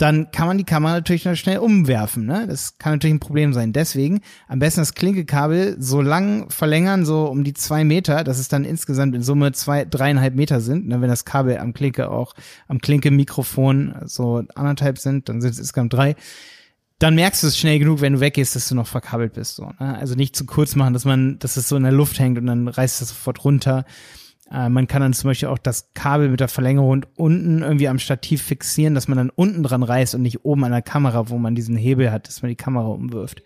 dann 0.00 0.30
kann 0.30 0.46
man 0.46 0.56
die 0.56 0.64
Kamera 0.64 0.94
natürlich 0.94 1.26
noch 1.26 1.34
schnell 1.34 1.58
umwerfen. 1.58 2.24
Ne? 2.24 2.46
Das 2.48 2.78
kann 2.78 2.94
natürlich 2.94 3.16
ein 3.16 3.20
Problem 3.20 3.52
sein. 3.52 3.74
Deswegen 3.74 4.22
am 4.48 4.58
besten 4.58 4.80
das 4.80 4.94
Klinkekabel 4.94 5.76
so 5.78 6.00
lang 6.00 6.48
verlängern, 6.48 7.04
so 7.04 7.26
um 7.26 7.44
die 7.44 7.52
zwei 7.52 7.84
Meter, 7.84 8.24
dass 8.24 8.38
es 8.38 8.48
dann 8.48 8.64
insgesamt 8.64 9.14
in 9.14 9.22
Summe 9.22 9.52
zwei, 9.52 9.84
dreieinhalb 9.84 10.34
Meter 10.34 10.62
sind. 10.62 10.88
Ne? 10.88 11.02
Wenn 11.02 11.10
das 11.10 11.26
Kabel 11.26 11.58
am 11.58 11.74
Klinke 11.74 12.10
auch, 12.10 12.32
am 12.66 12.80
Klinke-Mikrofon 12.80 13.94
so 14.06 14.42
anderthalb 14.54 14.96
sind, 14.96 15.28
dann 15.28 15.42
sind 15.42 15.50
es 15.50 15.58
insgesamt 15.58 15.92
drei. 15.92 16.16
Dann 16.98 17.14
merkst 17.14 17.42
du 17.42 17.48
es 17.48 17.58
schnell 17.58 17.78
genug, 17.78 18.00
wenn 18.00 18.14
du 18.14 18.20
weggehst, 18.20 18.56
dass 18.56 18.68
du 18.70 18.74
noch 18.74 18.86
verkabelt 18.86 19.34
bist. 19.34 19.56
So, 19.56 19.66
ne? 19.80 19.98
Also 19.98 20.14
nicht 20.14 20.34
zu 20.34 20.46
kurz 20.46 20.76
machen, 20.76 20.94
dass 20.94 21.04
man, 21.04 21.38
dass 21.40 21.58
es 21.58 21.68
so 21.68 21.76
in 21.76 21.82
der 21.82 21.92
Luft 21.92 22.18
hängt 22.18 22.38
und 22.38 22.46
dann 22.46 22.68
reißt 22.68 23.02
es 23.02 23.10
sofort 23.10 23.44
runter. 23.44 23.84
Äh, 24.50 24.68
man 24.68 24.86
kann 24.86 25.02
dann 25.02 25.12
zum 25.12 25.28
Beispiel 25.28 25.48
auch 25.48 25.58
das 25.58 25.90
Kabel 25.94 26.28
mit 26.28 26.40
der 26.40 26.48
Verlängerung 26.48 27.06
unten 27.16 27.62
irgendwie 27.62 27.88
am 27.88 27.98
Stativ 27.98 28.42
fixieren, 28.42 28.94
dass 28.94 29.08
man 29.08 29.18
dann 29.18 29.30
unten 29.30 29.62
dran 29.62 29.82
reißt 29.82 30.14
und 30.14 30.22
nicht 30.22 30.44
oben 30.44 30.64
an 30.64 30.72
der 30.72 30.82
Kamera, 30.82 31.28
wo 31.28 31.38
man 31.38 31.54
diesen 31.54 31.76
Hebel 31.76 32.10
hat, 32.10 32.28
dass 32.28 32.42
man 32.42 32.48
die 32.48 32.56
Kamera 32.56 32.88
umwirft. 32.88 33.42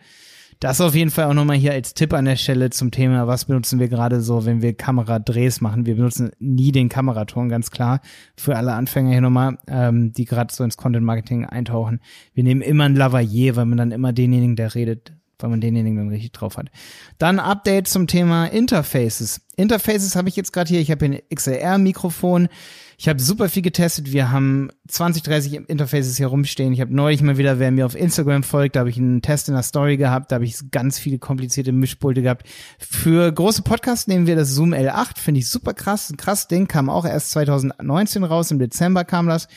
Das 0.60 0.80
auf 0.80 0.94
jeden 0.94 1.10
Fall 1.10 1.26
auch 1.26 1.34
nochmal 1.34 1.56
hier 1.56 1.72
als 1.72 1.94
Tipp 1.94 2.12
an 2.12 2.24
der 2.24 2.36
Stelle 2.36 2.70
zum 2.70 2.90
Thema, 2.90 3.26
was 3.26 3.46
benutzen 3.46 3.80
wir 3.80 3.88
gerade 3.88 4.20
so, 4.20 4.46
wenn 4.46 4.62
wir 4.62 4.72
Kameradrehs 4.72 5.60
machen. 5.60 5.84
Wir 5.84 5.96
benutzen 5.96 6.30
nie 6.38 6.72
den 6.72 6.88
Kameraton, 6.88 7.48
ganz 7.48 7.70
klar. 7.70 8.00
Für 8.36 8.56
alle 8.56 8.72
Anfänger 8.72 9.10
hier 9.10 9.20
nochmal, 9.20 9.58
ähm, 9.66 10.12
die 10.12 10.24
gerade 10.24 10.54
so 10.54 10.64
ins 10.64 10.76
Content 10.76 11.04
Marketing 11.04 11.44
eintauchen. 11.44 12.00
Wir 12.32 12.44
nehmen 12.44 12.62
immer 12.62 12.84
ein 12.84 12.96
Lavalier, 12.96 13.56
weil 13.56 13.66
man 13.66 13.78
dann 13.78 13.92
immer 13.92 14.12
denjenigen, 14.12 14.56
der 14.56 14.74
redet, 14.74 15.12
weil 15.44 15.50
man 15.50 15.60
denjenigen 15.60 15.98
dann 15.98 16.08
richtig 16.08 16.32
drauf 16.32 16.56
hat. 16.56 16.70
Dann 17.18 17.38
Update 17.38 17.86
zum 17.86 18.06
Thema 18.06 18.46
Interfaces. 18.46 19.42
Interfaces 19.56 20.16
habe 20.16 20.30
ich 20.30 20.36
jetzt 20.36 20.54
gerade 20.54 20.70
hier. 20.70 20.80
Ich 20.80 20.90
habe 20.90 21.04
hier 21.04 21.16
ein 21.16 21.36
XLR-Mikrofon. 21.36 22.48
Ich 22.96 23.08
habe 23.08 23.20
super 23.20 23.50
viel 23.50 23.60
getestet. 23.60 24.10
Wir 24.10 24.30
haben 24.30 24.70
20, 24.88 25.22
30 25.22 25.68
Interfaces 25.68 26.16
hier 26.16 26.28
rumstehen. 26.28 26.72
Ich 26.72 26.80
habe 26.80 26.94
neulich 26.94 27.20
mal 27.20 27.36
wieder, 27.36 27.58
wer 27.58 27.70
mir 27.70 27.84
auf 27.84 27.94
Instagram 27.94 28.42
folgt, 28.42 28.76
da 28.76 28.80
habe 28.80 28.88
ich 28.88 28.96
einen 28.96 29.20
Test 29.20 29.48
in 29.48 29.54
der 29.54 29.62
Story 29.62 29.98
gehabt. 29.98 30.32
Da 30.32 30.36
habe 30.36 30.46
ich 30.46 30.70
ganz 30.70 30.98
viele 30.98 31.18
komplizierte 31.18 31.72
Mischpulte 31.72 32.22
gehabt. 32.22 32.48
Für 32.78 33.30
große 33.30 33.60
Podcasts 33.60 34.06
nehmen 34.06 34.26
wir 34.26 34.36
das 34.36 34.48
Zoom 34.48 34.72
L8. 34.72 35.18
Finde 35.18 35.40
ich 35.40 35.50
super 35.50 35.74
krass. 35.74 36.08
Ein 36.10 36.16
krass 36.16 36.48
Ding. 36.48 36.68
Kam 36.68 36.88
auch 36.88 37.04
erst 37.04 37.32
2019 37.32 38.24
raus. 38.24 38.50
Im 38.50 38.58
Dezember 38.58 39.04
kam 39.04 39.26
das. 39.26 39.48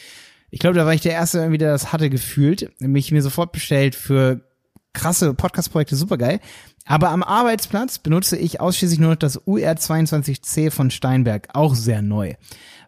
Ich 0.50 0.60
glaube, 0.60 0.76
da 0.76 0.86
war 0.86 0.94
ich 0.94 1.02
der 1.02 1.14
Erste, 1.14 1.50
der 1.58 1.72
das 1.72 1.94
hatte 1.94 2.10
gefühlt. 2.10 2.72
Mich 2.82 3.14
mir 3.14 3.22
sofort 3.22 3.54
bestellt 3.54 3.96
für 3.96 4.47
krasse 4.94 5.34
Podcast-Projekte, 5.34 5.96
super 5.96 6.18
geil. 6.18 6.40
Aber 6.86 7.10
am 7.10 7.24
Arbeitsplatz 7.24 8.00
benutze 8.00 8.38
ich 8.38 8.62
ausschließlich 8.62 9.00
nur 9.00 9.12
noch 9.12 9.18
das 9.18 9.42
UR22C 9.42 10.72
von 10.72 10.90
Steinberg, 10.90 11.50
auch 11.54 11.76
sehr 11.76 12.02
neu 12.02 12.36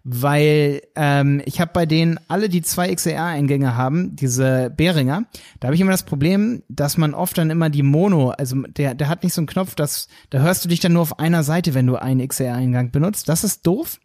weil 0.04 0.82
ähm, 0.96 1.42
ich 1.46 1.60
habe 1.60 1.72
bei 1.74 1.86
denen 1.86 2.20
alle, 2.28 2.50
die 2.50 2.62
zwei 2.62 2.94
XLR-Eingänge 2.94 3.76
haben, 3.76 4.16
diese 4.16 4.74
Behringer, 4.76 5.26
da 5.60 5.68
habe 5.68 5.76
ich 5.76 5.82
immer 5.82 5.92
das 5.92 6.04
Problem, 6.04 6.64
dass 6.70 6.98
man 6.98 7.14
oft 7.14 7.38
dann 7.38 7.50
immer 7.50 7.70
die 7.70 7.84
Mono, 7.84 8.30
also 8.32 8.56
der, 8.64 8.96
der 8.96 9.08
hat 9.08 9.24
nicht 9.24 9.34
so 9.34 9.42
einen 9.42 9.48
Knopf, 9.48 9.76
dass 9.76 10.08
da 10.30 10.40
hörst 10.40 10.64
du 10.64 10.70
dich 10.70 10.80
dann 10.80 10.94
nur 10.94 11.02
auf 11.02 11.20
einer 11.20 11.44
Seite, 11.44 11.74
wenn 11.74 11.88
du 11.88 11.96
einen 11.96 12.28
XLR-Eingang 12.28 12.92
benutzt. 12.92 13.30
Das 13.30 13.44
ist 13.44 13.68
doof. 13.68 14.00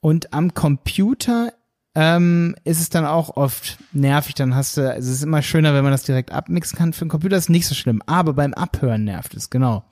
Und 0.00 0.32
am 0.32 0.54
Computer 0.54 1.52
ähm, 2.00 2.54
ist 2.62 2.80
es 2.80 2.90
dann 2.90 3.04
auch 3.04 3.36
oft 3.36 3.76
nervig. 3.92 4.36
Dann 4.36 4.54
hast 4.54 4.76
du, 4.76 4.88
also 4.88 5.10
es 5.10 5.16
ist 5.16 5.24
immer 5.24 5.42
schöner, 5.42 5.74
wenn 5.74 5.82
man 5.82 5.90
das 5.90 6.04
direkt 6.04 6.30
abmixen 6.30 6.78
kann. 6.78 6.92
Für 6.92 7.04
den 7.04 7.10
Computer 7.10 7.36
ist 7.36 7.50
nicht 7.50 7.66
so 7.66 7.74
schlimm, 7.74 8.02
aber 8.06 8.34
beim 8.34 8.54
Abhören 8.54 9.02
nervt 9.02 9.34
es, 9.34 9.50
genau. 9.50 9.84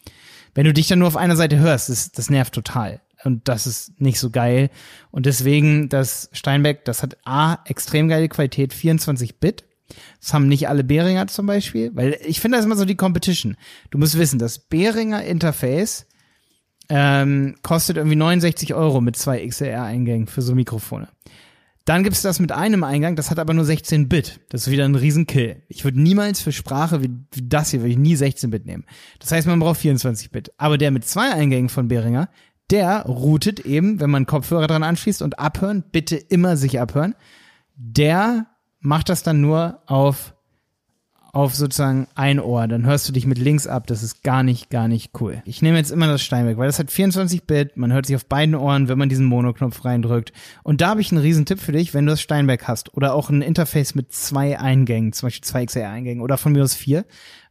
Wenn 0.55 0.67
du 0.67 0.73
dich 0.73 0.87
dann 0.87 1.01
nur 1.01 1.09
auf 1.09 1.17
einer 1.17 1.35
Seite 1.35 1.59
hörst, 1.59 1.89
das, 1.89 2.13
das 2.13 2.31
nervt 2.31 2.55
total. 2.55 3.01
Und 3.25 3.49
das 3.49 3.67
ist 3.67 4.01
nicht 4.01 4.21
so 4.21 4.31
geil. 4.31 4.71
Und 5.11 5.27
deswegen, 5.27 5.89
das 5.89 6.31
Steinbeck, 6.33 6.85
das 6.85 7.03
hat 7.03 7.17
A, 7.25 7.59
extrem 7.65 8.09
geile 8.09 8.29
Qualität, 8.29 8.73
24 8.73 9.41
Bit. 9.41 9.65
Das 10.21 10.33
haben 10.33 10.47
nicht 10.47 10.69
alle 10.69 10.85
Behringer 10.85 11.27
zum 11.27 11.47
Beispiel, 11.47 11.91
weil 11.95 12.19
ich 12.25 12.41
finde 12.41 12.59
das 12.59 12.67
immer 12.67 12.77
so 12.77 12.85
die 12.85 12.95
Competition. 12.95 13.57
Du 13.91 13.99
musst 13.99 14.17
wissen, 14.17 14.39
das 14.39 14.61
Behringer 14.61 15.25
Interface 15.25 16.07
ähm, 16.89 17.57
kostet 17.63 17.97
irgendwie 17.97 18.17
69 18.17 18.75
Euro 18.75 19.01
mit 19.01 19.17
zwei 19.17 19.45
XLR-Eingängen 19.45 20.29
für 20.29 20.43
so 20.43 20.55
Mikrofone. 20.55 21.09
Dann 21.87 22.03
gibt's 22.03 22.21
das 22.21 22.41
mit 22.41 22.51
einem 22.51 22.83
Eingang, 22.83 23.15
das 23.15 23.31
hat 23.31 23.39
aber 23.39 23.55
nur 23.55 23.65
16 23.65 24.09
Bit. 24.09 24.41
Das 24.49 24.63
ist 24.67 24.73
wieder 24.73 24.85
ein 24.85 24.97
Riesenkill. 24.97 25.63
Ich 25.69 25.85
würde 25.85 26.01
niemals 26.01 26.41
für 26.41 26.51
Sprache 26.51 27.01
wie, 27.01 27.11
wie 27.33 27.49
das 27.49 27.71
hier, 27.71 27.81
würde 27.81 27.93
ich 27.93 27.99
nie 27.99 28.17
16 28.17 28.51
Bit 28.51 28.67
nehmen. 28.67 28.85
Das 29.21 29.31
heißt, 29.31 29.47
man 29.47 29.61
braucht 29.61 29.81
24 29.81 30.33
Bit. 30.33 30.51
Aber 30.59 30.79
der 30.79 30.91
mit 30.91 31.07
zwei 31.07 31.33
Eingängen 31.33 31.69
von 31.69 31.87
Behringer, 31.87 32.29
der 32.71 33.03
routet 33.03 33.61
eben, 33.61 34.01
wenn 34.01 34.11
man 34.11 34.27
Kopfhörer 34.27 34.67
dran 34.67 34.83
anschließt 34.83 35.23
und 35.23 35.39
abhören, 35.39 35.85
bitte 35.93 36.17
immer 36.17 36.57
sich 36.57 36.81
abhören. 36.81 37.15
Der 37.77 38.49
macht 38.81 39.09
das 39.09 39.23
dann 39.23 39.41
nur 39.41 39.83
auf 39.87 40.35
auf 41.37 41.55
sozusagen 41.55 42.07
ein 42.15 42.41
Ohr, 42.41 42.67
dann 42.67 42.87
hörst 42.87 43.07
du 43.07 43.13
dich 43.13 43.27
mit 43.27 43.37
links 43.37 43.67
ab. 43.67 43.87
Das 43.87 44.03
ist 44.03 44.23
gar 44.23 44.43
nicht, 44.43 44.71
gar 44.71 44.89
nicht 44.89 45.11
cool. 45.21 45.43
Ich 45.45 45.61
nehme 45.61 45.77
jetzt 45.77 45.91
immer 45.91 46.07
das 46.07 46.23
Steinberg, 46.23 46.57
weil 46.57 46.67
das 46.67 46.79
hat 46.79 46.91
24 46.91 47.45
Bit, 47.45 47.77
man 47.77 47.93
hört 47.93 48.07
sich 48.07 48.17
auf 48.17 48.25
beiden 48.25 48.55
Ohren, 48.55 48.89
wenn 48.89 48.97
man 48.97 49.11
diesen 49.11 49.27
Monoknopf 49.27 49.85
reindrückt. 49.85 50.33
Und 50.63 50.81
da 50.81 50.89
habe 50.89 51.03
ich 51.03 51.13
einen 51.13 51.21
riesen 51.21 51.45
Tipp 51.45 51.61
für 51.61 51.73
dich, 51.73 51.93
wenn 51.93 52.07
du 52.07 52.13
das 52.13 52.23
Steinberg 52.23 52.67
hast 52.67 52.95
oder 52.95 53.13
auch 53.13 53.29
ein 53.29 53.43
Interface 53.43 53.95
mit 53.95 54.15
zwei 54.15 54.59
Eingängen, 54.59 55.13
zum 55.13 55.27
Beispiel 55.27 55.45
zwei 55.45 55.67
XLR-Eingängen 55.67 56.23
oder 56.23 56.39
von 56.39 56.53
mir 56.53 56.65
aus 56.65 56.75
vier. 56.75 57.05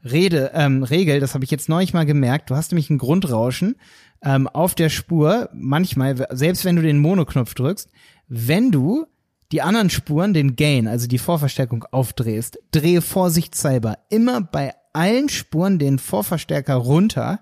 Rede, 0.04 0.50
ähm, 0.56 0.82
Regel, 0.82 1.20
das 1.20 1.36
habe 1.36 1.44
ich 1.44 1.52
jetzt 1.52 1.70
neulich 1.70 1.94
mal 1.94 2.08
gemerkt, 2.08 2.50
du 2.50 2.56
hast 2.56 2.72
nämlich 2.72 2.90
ein 2.90 2.98
Grundrauschen 2.98 3.76
ähm, 4.24 4.48
auf 4.48 4.74
der 4.74 4.90
Spur, 4.90 5.50
manchmal, 5.54 6.28
selbst 6.32 6.66
wenn 6.66 6.76
du 6.76 6.82
den 6.82 6.98
Monoknopf 6.98 7.54
drückst, 7.54 7.92
wenn 8.28 8.72
du 8.72 9.06
die 9.52 9.62
anderen 9.62 9.90
Spuren, 9.90 10.34
den 10.34 10.56
Gain, 10.56 10.88
also 10.88 11.08
die 11.08 11.18
Vorverstärkung 11.18 11.86
aufdrehst, 11.92 12.60
drehe 12.72 13.02
vorsichtshalber 13.02 14.00
immer 14.10 14.42
bei 14.42 14.74
allen 14.94 15.30
Spuren 15.30 15.78
den 15.78 16.00
Vorverstärker 16.00 16.76
runter, 16.76 17.42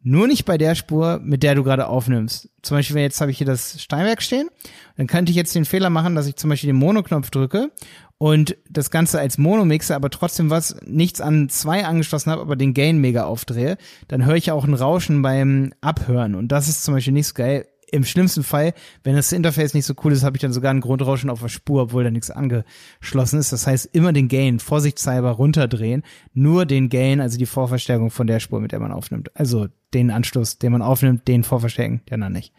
nur 0.00 0.28
nicht 0.28 0.44
bei 0.44 0.56
der 0.56 0.74
Spur, 0.74 1.20
mit 1.22 1.42
der 1.42 1.54
du 1.54 1.64
gerade 1.64 1.88
aufnimmst. 1.88 2.48
Zum 2.62 2.76
Beispiel, 2.76 2.98
jetzt 2.98 3.20
habe 3.20 3.30
ich 3.30 3.38
hier 3.38 3.46
das 3.46 3.82
Steinwerk 3.82 4.22
stehen, 4.22 4.48
dann 4.96 5.06
könnte 5.06 5.30
ich 5.30 5.36
jetzt 5.36 5.54
den 5.54 5.64
Fehler 5.64 5.90
machen, 5.90 6.14
dass 6.14 6.26
ich 6.26 6.36
zum 6.36 6.50
Beispiel 6.50 6.68
den 6.68 6.76
Monoknopf 6.76 7.30
drücke 7.30 7.72
und 8.16 8.56
das 8.70 8.90
Ganze 8.90 9.18
als 9.18 9.38
Mono 9.38 9.64
mixe, 9.64 9.94
aber 9.94 10.10
trotzdem 10.10 10.50
was 10.50 10.76
nichts 10.84 11.20
an 11.20 11.48
zwei 11.48 11.84
angeschlossen 11.84 12.30
habe, 12.30 12.42
aber 12.42 12.56
den 12.56 12.74
Gain 12.74 12.98
mega 12.98 13.24
aufdrehe, 13.24 13.76
dann 14.06 14.24
höre 14.24 14.36
ich 14.36 14.50
auch 14.50 14.64
ein 14.64 14.74
Rauschen 14.74 15.22
beim 15.22 15.72
Abhören 15.80 16.34
und 16.34 16.48
das 16.48 16.68
ist 16.68 16.84
zum 16.84 16.94
Beispiel 16.94 17.12
nicht 17.12 17.28
so 17.28 17.34
geil. 17.34 17.66
Im 17.90 18.04
schlimmsten 18.04 18.42
Fall, 18.42 18.74
wenn 19.02 19.16
das 19.16 19.32
Interface 19.32 19.74
nicht 19.74 19.86
so 19.86 19.94
cool 20.04 20.12
ist, 20.12 20.22
habe 20.22 20.36
ich 20.36 20.42
dann 20.42 20.52
sogar 20.52 20.72
ein 20.72 20.80
Grundrauschen 20.80 21.30
auf 21.30 21.40
der 21.40 21.48
Spur, 21.48 21.82
obwohl 21.82 22.04
da 22.04 22.10
nichts 22.10 22.30
angeschlossen 22.30 23.38
ist. 23.38 23.52
Das 23.52 23.66
heißt, 23.66 23.86
immer 23.92 24.12
den 24.12 24.28
Gain 24.28 24.58
vorsichtshalber 24.58 25.30
runterdrehen, 25.30 26.02
nur 26.34 26.66
den 26.66 26.90
Gain, 26.90 27.20
also 27.20 27.38
die 27.38 27.46
Vorverstärkung 27.46 28.10
von 28.10 28.26
der 28.26 28.40
Spur, 28.40 28.60
mit 28.60 28.72
der 28.72 28.80
man 28.80 28.92
aufnimmt. 28.92 29.30
Also 29.34 29.68
den 29.94 30.10
Anschluss, 30.10 30.58
den 30.58 30.72
man 30.72 30.82
aufnimmt, 30.82 31.26
den 31.28 31.44
vorverstärken, 31.44 32.02
der 32.10 32.18
dann 32.18 32.32
nicht. 32.32 32.52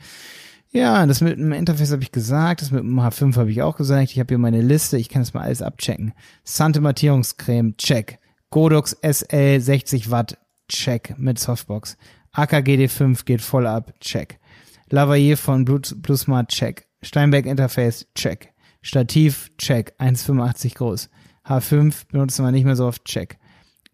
Ja, 0.72 1.06
das 1.06 1.22
mit 1.22 1.38
dem 1.38 1.52
Interface 1.52 1.92
habe 1.92 2.04
ich 2.04 2.12
gesagt, 2.12 2.62
das 2.62 2.70
mit 2.70 2.82
dem 2.82 3.00
H5 3.00 3.36
habe 3.38 3.52
ich 3.52 3.62
auch 3.64 3.76
gesagt. 3.76 4.12
Ich 4.12 4.20
habe 4.20 4.28
hier 4.30 4.38
meine 4.38 4.62
Liste, 4.62 4.98
ich 4.98 5.10
kann 5.10 5.24
das 5.24 5.34
mal 5.34 5.42
alles 5.42 5.62
abchecken. 5.62 6.14
Sante 6.44 6.80
Mattierungscreme, 6.80 7.76
check. 7.78 8.20
Godox 8.52 8.96
SL 9.02 9.60
60 9.60 10.12
Watt, 10.12 10.38
check 10.68 11.16
mit 11.18 11.40
Softbox. 11.40 11.98
AKGD5 12.36 13.26
geht 13.26 13.42
voll 13.42 13.66
ab, 13.66 13.94
check. 14.00 14.39
Lavalier 14.90 15.38
von 15.38 15.66
Bluesmart, 15.66 16.50
check. 16.50 16.88
Steinberg 17.02 17.46
Interface, 17.46 18.08
check. 18.16 18.54
Stativ, 18.82 19.52
check. 19.58 19.94
1,85 20.00 20.76
groß. 20.76 21.10
H5 21.46 22.08
benutzen 22.12 22.46
wir 22.46 22.52
nicht 22.52 22.66
mehr 22.66 22.76
so 22.76 22.86
oft, 22.86 23.06
check. 23.06 23.38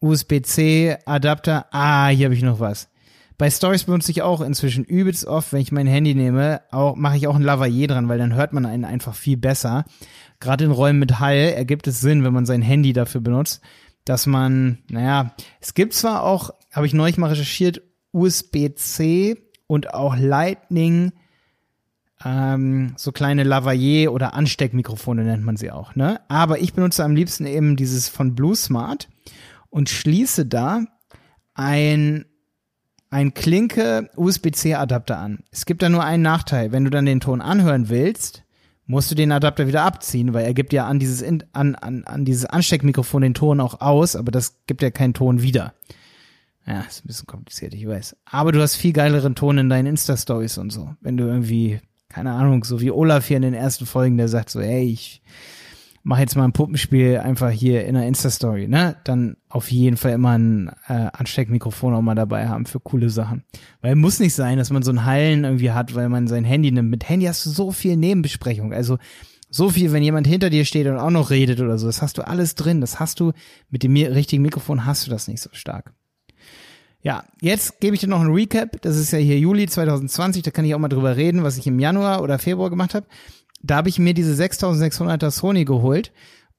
USB-C 0.02 0.98
Adapter, 1.06 1.68
ah, 1.72 2.08
hier 2.08 2.26
habe 2.26 2.36
ich 2.36 2.44
noch 2.44 2.60
was. 2.60 2.90
Bei 3.38 3.50
Stories 3.50 3.84
benutze 3.84 4.12
ich 4.12 4.22
auch 4.22 4.40
inzwischen 4.40 4.86
übelst 4.86 5.26
oft, 5.26 5.52
wenn 5.52 5.60
ich 5.60 5.72
mein 5.72 5.88
Handy 5.88 6.16
nehme, 6.16 6.62
auch 6.72 6.96
mache 6.96 7.18
ich 7.18 7.28
auch 7.28 7.36
ein 7.36 7.42
Lavalier 7.42 7.88
dran, 7.88 8.08
weil 8.08 8.18
dann 8.18 8.34
hört 8.34 8.54
man 8.54 8.66
einen 8.66 8.86
einfach 8.86 9.14
viel 9.14 9.36
besser. 9.36 9.84
Gerade 10.40 10.64
in 10.64 10.72
Räumen 10.72 11.00
mit 11.00 11.20
Hall 11.20 11.36
ergibt 11.36 11.88
es 11.88 12.00
Sinn, 12.00 12.24
wenn 12.24 12.34
man 12.34 12.46
sein 12.46 12.62
Handy 12.62 12.94
dafür 12.94 13.20
benutzt, 13.20 13.62
dass 14.06 14.26
man, 14.26 14.78
naja, 14.90 15.36
es 15.60 15.74
gibt 15.74 15.94
zwar 15.94 16.24
auch, 16.24 16.52
habe 16.72 16.86
ich 16.86 16.94
neulich 16.94 17.18
mal 17.18 17.30
recherchiert, 17.30 17.82
USB-C 18.14 19.45
und 19.68 19.94
auch 19.94 20.16
Lightning, 20.18 21.12
ähm, 22.24 22.94
so 22.98 23.12
kleine 23.12 23.44
Lavalier 23.44 24.14
oder 24.14 24.34
Ansteckmikrofone 24.34 25.24
nennt 25.24 25.44
man 25.44 25.58
sie 25.58 25.72
auch, 25.72 25.96
ne? 25.96 26.22
Aber 26.28 26.60
ich 26.60 26.74
benutze 26.74 27.04
am 27.04 27.16
liebsten 27.16 27.46
eben 27.46 27.76
dieses 27.76 28.10
von 28.10 28.36
Blue 28.36 28.56
Smart 28.56 29.10
und 29.70 29.90
schließe 29.90 30.46
da 30.46 30.86
ein 31.54 32.26
ein 33.10 33.34
Klinke 33.34 34.10
USB-C-Adapter 34.18 35.18
an. 35.18 35.40
Es 35.50 35.66
gibt 35.66 35.82
da 35.82 35.88
nur 35.88 36.04
einen 36.04 36.24
Nachteil. 36.24 36.74
Wenn 36.74 36.84
du 36.84 36.90
dann 36.90 37.06
den 37.06 37.22
Ton 37.22 37.40
anhören 37.40 37.88
willst, 37.88 38.44
musst 38.88 39.10
du 39.10 39.16
den 39.16 39.32
Adapter 39.32 39.68
wieder 39.68 39.84
abziehen, 39.84 40.34
weil 40.34 40.44
er 40.44 40.54
gibt 40.54 40.74
ja 40.74 40.86
an 40.86 41.00
dieses, 41.00 41.24
an, 41.24 41.76
an, 41.76 42.04
an 42.04 42.26
dieses 42.26 42.46
Ansteckmikrofon 42.46 43.22
den 43.22 43.34
Ton 43.34 43.62
auch 43.62 43.80
aus, 43.80 44.16
aber 44.16 44.32
das 44.32 44.58
gibt 44.68 44.82
ja 44.82 44.92
keinen 44.92 45.14
Ton 45.14 45.42
wieder. 45.42 45.74
Ja, 46.68 46.82
ist 46.82 47.06
ein 47.06 47.08
bisschen 47.08 47.28
kompliziert, 47.28 47.74
ich 47.74 47.88
weiß. 47.88 48.16
Aber 48.26 48.52
du 48.52 48.62
hast 48.62 48.76
viel 48.76 48.94
geileren 48.94 49.36
Ton 49.36 49.58
in 49.58 49.70
deinen 49.70 49.88
Insta-Stories 49.88 50.58
und 50.58 50.72
so. 50.72 50.96
Wenn 51.00 51.16
du 51.16 51.26
irgendwie, 51.26 51.80
keine 52.10 52.32
Ahnung, 52.32 52.64
so 52.64 52.82
wie 52.82 52.92
Olaf 52.92 53.28
hier 53.28 53.38
in 53.38 53.44
den 53.44 53.54
ersten 53.54 53.86
Folgen, 53.86 54.18
der 54.18 54.30
sagt 54.30 54.50
so, 54.50 54.62
hey, 54.62 54.84
ich 54.84 55.22
mach 56.02 56.20
jetzt 56.20 56.36
mal 56.36 56.44
ein 56.44 56.54
Puppenspiel 56.54 57.18
einfach 57.18 57.50
hier 57.50 57.86
in 57.86 57.94
der 57.94 58.08
Insta-Story, 58.08 58.68
ne? 58.68 58.96
Dann 59.04 59.38
auf 59.50 59.72
jeden 59.72 59.98
Fall 59.98 60.14
immer 60.14 60.38
ein 60.38 60.72
äh, 60.88 61.10
Ansteckmikrofon 61.14 61.94
auch 61.94 62.02
mal 62.02 62.16
dabei 62.16 62.48
haben 62.48 62.66
für 62.66 62.80
coole 62.80 63.10
Sachen. 63.10 63.44
Weil 63.82 63.96
muss 63.96 64.20
nicht 64.20 64.34
sein, 64.36 64.58
dass 64.58 64.72
man 64.72 64.84
so 64.84 64.92
ein 64.92 65.06
Hallen 65.06 65.44
irgendwie 65.44 65.72
hat, 65.72 65.94
weil 65.94 66.10
man 66.10 66.28
sein 66.28 66.46
Handy 66.46 66.72
nimmt. 66.72 66.90
Mit 66.90 67.10
Handy 67.10 67.26
hast 67.26 67.46
du 67.46 67.52
so 67.52 67.72
viel 67.72 67.96
Nebenbesprechung. 67.96 68.72
Also 68.72 68.98
so 69.50 69.70
viel, 69.70 69.94
wenn 69.94 70.04
jemand 70.04 70.28
hinter 70.28 70.50
dir 70.50 70.66
steht 70.66 70.88
und 70.88 70.98
auch 70.98 71.10
noch 71.10 71.30
redet 71.30 71.60
oder 71.60 71.78
so. 71.78 71.88
Das 71.88 72.02
hast 72.02 72.18
du 72.18 72.28
alles 72.28 72.56
drin. 72.56 72.82
Das 72.82 73.00
hast 73.00 73.20
du 73.20 73.34
mit 73.70 73.84
dem 73.84 73.96
richtigen 73.96 74.44
Mikrofon 74.44 74.86
hast 74.86 75.08
du 75.08 75.12
das 75.12 75.28
nicht 75.28 75.42
so 75.42 75.50
stark. 75.54 75.94
Ja, 77.06 77.24
jetzt 77.40 77.80
gebe 77.80 77.96
ich 77.96 78.02
dir 78.02 78.08
noch 78.08 78.20
ein 78.20 78.34
Recap. 78.34 78.82
Das 78.82 78.98
ist 78.98 79.12
ja 79.12 79.20
hier 79.20 79.40
Juli 79.40 79.68
2020. 79.68 80.44
Da 80.44 80.52
kann 80.52 80.66
ich 80.66 80.76
auch 80.76 80.80
mal 80.80 80.90
drüber 80.90 81.16
reden, 81.16 81.44
was 81.44 81.58
ich 81.58 81.68
im 81.68 81.80
Januar 81.80 82.22
oder 82.22 82.40
Februar 82.40 82.70
gemacht 82.70 82.96
habe 82.96 83.06
da 83.66 83.78
habe 83.78 83.90
ich 83.90 84.00
mir 84.00 84.14
diese 84.14 84.34
6600er 84.42 85.32
Sony 85.32 85.66
geholt 85.66 86.12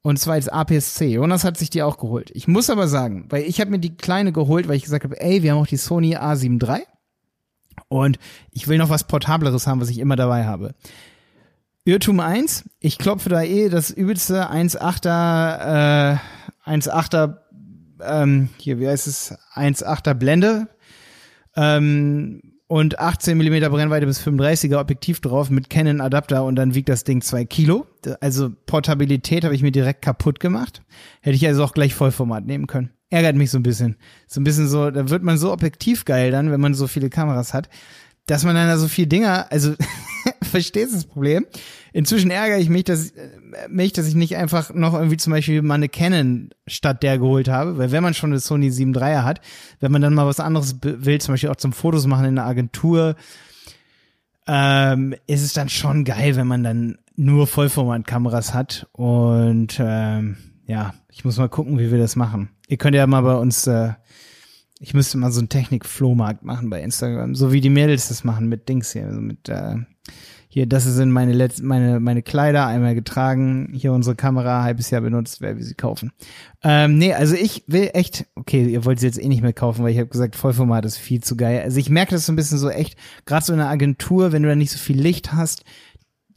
Und 0.03 0.19
zwar 0.19 0.35
als 0.35 0.49
APS-C. 0.49 1.07
Jonas 1.15 1.45
hat 1.45 1.57
sich 1.57 1.71
die 1.71 1.83
auch 1.83 1.99
geholt. 1.99 2.31
Ich 2.35 2.47
muss 2.47 2.71
aber 2.71 2.87
sagen, 2.87 3.27
weil 3.29 3.43
ich 3.43 3.61
habe 3.61 3.71
mir 3.71 3.79
die 3.79 3.97
kleine 3.97 4.33
geholt, 4.33 4.69
weil 4.69 4.77
ich 4.77 4.85
gesagt 4.85 5.05
habe, 5.05 5.21
ey, 5.21 5.43
wir 5.43 5.53
haben 5.53 5.59
auch 5.59 5.67
die 5.67 5.77
Sony 5.77 6.17
A7 6.17 6.63
III. 6.65 6.85
Und 7.89 8.19
ich 8.53 8.69
will 8.69 8.79
noch 8.79 8.89
was 8.89 9.05
Portableres 9.05 9.67
haben, 9.67 9.81
was 9.81 9.91
ich 9.91 9.99
immer 9.99 10.17
dabei 10.17 10.47
habe. 10.47 10.75
Irrtum 11.85 12.21
1, 12.21 12.69
ich 12.81 12.99
klopfe 12.99 13.29
da 13.29 13.43
eh 13.43 13.69
das 13.69 13.91
übelste 13.91 14.51
1,8er, 14.51 16.15
äh, 16.15 16.71
1,8er, 16.71 17.39
ähm, 18.03 18.49
hier, 18.59 18.79
wie 18.79 18.89
heißt 18.89 19.07
es, 19.07 19.35
1,8er 19.55 20.15
Blende, 20.15 20.69
ähm, 21.57 22.41
und 22.69 22.99
18 22.99 23.39
mm 23.39 23.71
Brennweite 23.71 24.07
bis 24.07 24.21
35er 24.21 24.81
Objektiv 24.81 25.21
drauf 25.21 25.51
mit 25.51 25.71
Canon 25.71 26.01
Adapter 26.01 26.45
und 26.45 26.57
dann 26.57 26.75
wiegt 26.75 26.89
das 26.89 27.05
Ding 27.05 27.23
zwei 27.23 27.45
Kilo. 27.45 27.87
Also 28.21 28.51
Portabilität 28.67 29.45
habe 29.45 29.55
ich 29.55 29.63
mir 29.63 29.71
direkt 29.71 30.03
kaputt 30.03 30.41
gemacht. 30.41 30.83
Hätte 31.21 31.37
ich 31.37 31.47
also 31.47 31.63
auch 31.63 31.75
gleich 31.75 31.95
Vollformat 31.95 32.45
nehmen 32.45 32.67
können. 32.67 32.91
Ärgert 33.09 33.37
mich 33.37 33.53
so 33.53 33.59
ein 33.59 33.63
bisschen. 33.63 33.97
So 34.27 34.41
ein 34.41 34.45
bisschen 34.45 34.67
so, 34.67 34.91
da 34.91 35.09
wird 35.11 35.23
man 35.23 35.39
so 35.39 35.53
objektiv 35.53 36.05
geil 36.05 36.33
dann, 36.33 36.51
wenn 36.51 36.61
man 36.61 36.75
so 36.75 36.89
viele 36.89 37.09
Kameras 37.09 37.55
hat, 37.55 37.69
dass 38.27 38.45
man 38.45 38.57
dann 38.57 38.67
da 38.67 38.79
so 38.79 38.89
viele 38.89 39.07
Dinger, 39.07 39.47
also 39.53 39.75
verstehst 40.57 40.93
du 40.93 40.97
das 40.97 41.05
Problem? 41.05 41.47
Inzwischen 41.93 42.31
ärgere 42.31 42.59
ich 42.59 42.69
mich, 42.69 42.85
dass, 42.85 43.11
äh, 43.11 43.29
mich, 43.69 43.93
dass 43.93 44.09
ich 44.09 44.15
nicht 44.15 44.37
einfach 44.37 44.73
noch 44.73 44.95
irgendwie 44.95 45.19
zum 45.19 45.33
Beispiel 45.33 45.61
mal 45.61 45.75
eine 45.75 45.89
Canon 45.89 46.51
statt 46.67 47.03
der 47.03 47.19
geholt 47.19 47.49
habe, 47.49 47.77
weil 47.77 47.93
wenn 47.93 48.03
man 48.03 48.15
schon 48.15 48.31
eine 48.31 48.41
Sony 48.41 48.71
7 48.71 48.93
3 48.93 49.19
hat, 49.19 49.41
wenn 49.81 49.93
man 49.93 50.01
dann 50.01 50.15
mal 50.15 50.27
was 50.27 50.41
anderes 50.41 50.77
will, 50.83 51.21
zum 51.21 51.35
Beispiel 51.35 51.51
auch 51.51 51.57
zum 51.57 51.73
Fotos 51.73 52.07
machen 52.07 52.25
in 52.25 52.39
einer 52.39 52.49
Agentur, 52.49 53.17
ähm, 54.47 55.15
ist 55.27 55.43
es 55.43 55.53
dann 55.53 55.69
schon 55.69 56.05
geil, 56.05 56.37
wenn 56.37 56.47
man 56.47 56.65
dann 56.65 56.99
nur 57.17 57.47
Vollformatkameras 57.47 58.55
hat 58.55 58.87
und 58.93 59.79
ähm, 59.79 60.37
ja, 60.67 60.95
ich 61.11 61.25
muss 61.25 61.39
mal 61.39 61.49
gucken, 61.49 61.79
wie 61.79 61.91
wir 61.91 61.99
das 61.99 62.17
machen. 62.17 62.51
Ihr 62.69 62.77
könnt 62.77 62.97
ja 62.97 63.07
mal 63.07 63.23
bei 63.23 63.37
uns 63.37 63.67
äh, 63.67 63.93
ich 64.81 64.95
müsste 64.95 65.19
mal 65.19 65.33
so 65.33 65.41
einen 65.41 65.49
Technik-Flohmarkt 65.49 66.43
machen 66.43 66.71
bei 66.71 66.83
Instagram, 66.83 67.35
so 67.35 67.53
wie 67.53 67.61
die 67.61 67.71
Mädels 67.71 68.09
das 68.09 68.25
machen 68.25 68.49
mit 68.49 68.69
Dings 68.69 68.93
hier, 68.93 69.07
also 69.07 69.21
mit 69.21 69.49
äh, 69.49 69.77
hier, 70.57 70.65
das 70.65 70.85
sind 70.85 71.11
meine 71.11 71.35
letzten, 71.35 71.67
meine 71.67 72.01
meine 72.01 72.23
Kleider 72.23 72.67
einmal 72.67 72.95
getragen, 72.95 73.75
hier 73.75 73.93
unsere 73.93 74.17
Kamera 74.17 74.63
halbes 74.63 74.89
Jahr 74.89 75.03
benutzt, 75.03 75.43
wer 75.43 75.55
will 75.55 75.63
sie 75.63 75.75
kaufen. 75.75 76.13
Ähm, 76.63 76.97
nee, 76.97 77.13
also 77.13 77.35
ich 77.35 77.65
will 77.67 77.91
echt, 77.93 78.25
okay, 78.37 78.65
ihr 78.65 78.87
wollt 78.87 78.99
sie 78.99 79.05
jetzt 79.05 79.23
eh 79.23 79.29
nicht 79.29 79.43
mehr 79.43 79.53
kaufen, 79.53 79.85
weil 79.85 79.93
ich 79.93 79.99
habe 79.99 80.09
gesagt, 80.09 80.35
Vollformat 80.35 80.87
ist 80.87 80.97
viel 80.97 81.23
zu 81.23 81.37
geil. 81.37 81.61
Also 81.63 81.79
ich 81.79 81.91
merke 81.91 82.13
das 82.13 82.25
so 82.25 82.33
ein 82.33 82.37
bisschen 82.37 82.57
so 82.57 82.71
echt, 82.71 82.97
gerade 83.27 83.45
so 83.45 83.53
in 83.53 83.61
einer 83.61 83.69
Agentur, 83.69 84.33
wenn 84.33 84.45
du 84.45 84.49
da 84.49 84.55
nicht 84.55 84.71
so 84.71 84.79
viel 84.79 84.99
Licht 84.99 85.35
hast, 85.35 85.63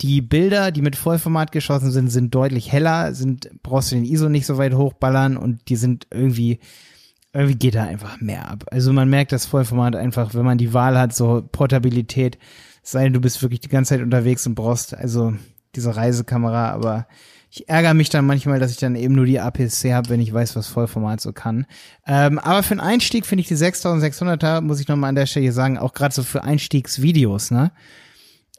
die 0.02 0.20
Bilder, 0.20 0.72
die 0.72 0.82
mit 0.82 0.98
Vollformat 0.98 1.54
geschossen 1.54 1.92
sind, 1.92 2.10
sind 2.10 2.36
deutlich 2.36 2.74
heller, 2.74 3.14
sind 3.14 3.50
brauchst 3.64 3.94
du 3.94 3.96
den 3.96 4.04
ISO 4.04 4.28
nicht 4.28 4.46
so 4.46 4.58
weit 4.58 4.74
hochballern 4.74 5.38
und 5.38 5.70
die 5.70 5.78
sind 5.78 6.08
irgendwie 6.12 6.60
irgendwie 7.32 7.56
geht 7.56 7.76
da 7.76 7.84
einfach 7.84 8.20
mehr 8.20 8.50
ab. 8.50 8.66
Also 8.72 8.92
man 8.92 9.10
merkt 9.10 9.32
das 9.32 9.46
Vollformat 9.46 9.96
einfach, 9.96 10.34
wenn 10.34 10.44
man 10.44 10.58
die 10.58 10.74
Wahl 10.74 11.00
hat, 11.00 11.14
so 11.14 11.42
Portabilität, 11.52 12.38
sei 12.82 13.04
denn 13.04 13.14
du 13.14 13.22
bist 13.22 13.42
wirklich 13.42 13.60
die 13.60 13.70
ganze 13.70 13.96
Zeit 13.96 14.02
unterwegs 14.02 14.46
und 14.48 14.56
brauchst 14.56 14.94
also 14.94 15.34
diese 15.76 15.96
Reisekamera, 15.96 16.72
aber 16.72 17.08
ich 17.52 17.68
ärgere 17.68 17.96
mich 17.96 18.10
dann 18.10 18.26
manchmal, 18.26 18.60
dass 18.60 18.72
ich 18.72 18.78
dann 18.78 18.96
eben 18.96 19.16
nur 19.16 19.26
die 19.26 19.40
APS-C 19.40 19.94
habe, 19.94 20.10
wenn 20.10 20.20
ich 20.20 20.34
weiß, 20.34 20.56
was 20.56 20.68
Vollformat 20.68 21.20
so 21.20 21.34
kann. 21.34 21.66
Ähm, 22.06 22.38
aber 22.38 22.62
für 22.62 22.72
einen 22.72 22.80
Einstieg 22.80 23.26
finde 23.26 23.42
ich 23.42 23.48
die 23.48 23.56
6600er, 23.56 24.62
muss 24.62 24.80
ich 24.80 24.88
nochmal 24.88 25.10
an 25.10 25.16
der 25.16 25.26
Stelle 25.26 25.52
sagen, 25.52 25.78
auch 25.78 25.94
gerade 25.94 26.14
so 26.14 26.22
für 26.24 26.44
Einstiegsvideos, 26.44 27.52
ne? 27.52 27.72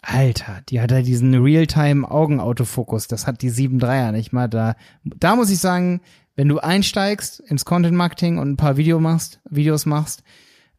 Alter, 0.02 0.62
die 0.68 0.80
hat 0.80 0.90
ja 0.90 1.02
diesen 1.02 1.34
Realtime-Augenautofokus, 1.34 3.06
das 3.06 3.26
hat 3.26 3.42
die 3.42 3.50
7.3er 3.50 4.12
nicht 4.12 4.32
mal 4.32 4.48
da. 4.48 4.74
Da 5.04 5.36
muss 5.36 5.50
ich 5.50 5.58
sagen, 5.58 6.00
wenn 6.36 6.48
du 6.48 6.58
einsteigst 6.58 7.40
ins 7.40 7.66
Content 7.66 7.96
Marketing 7.96 8.38
und 8.38 8.50
ein 8.50 8.56
paar 8.56 8.78
Video 8.78 8.98
machst, 8.98 9.40
Videos 9.48 9.84
machst, 9.84 10.22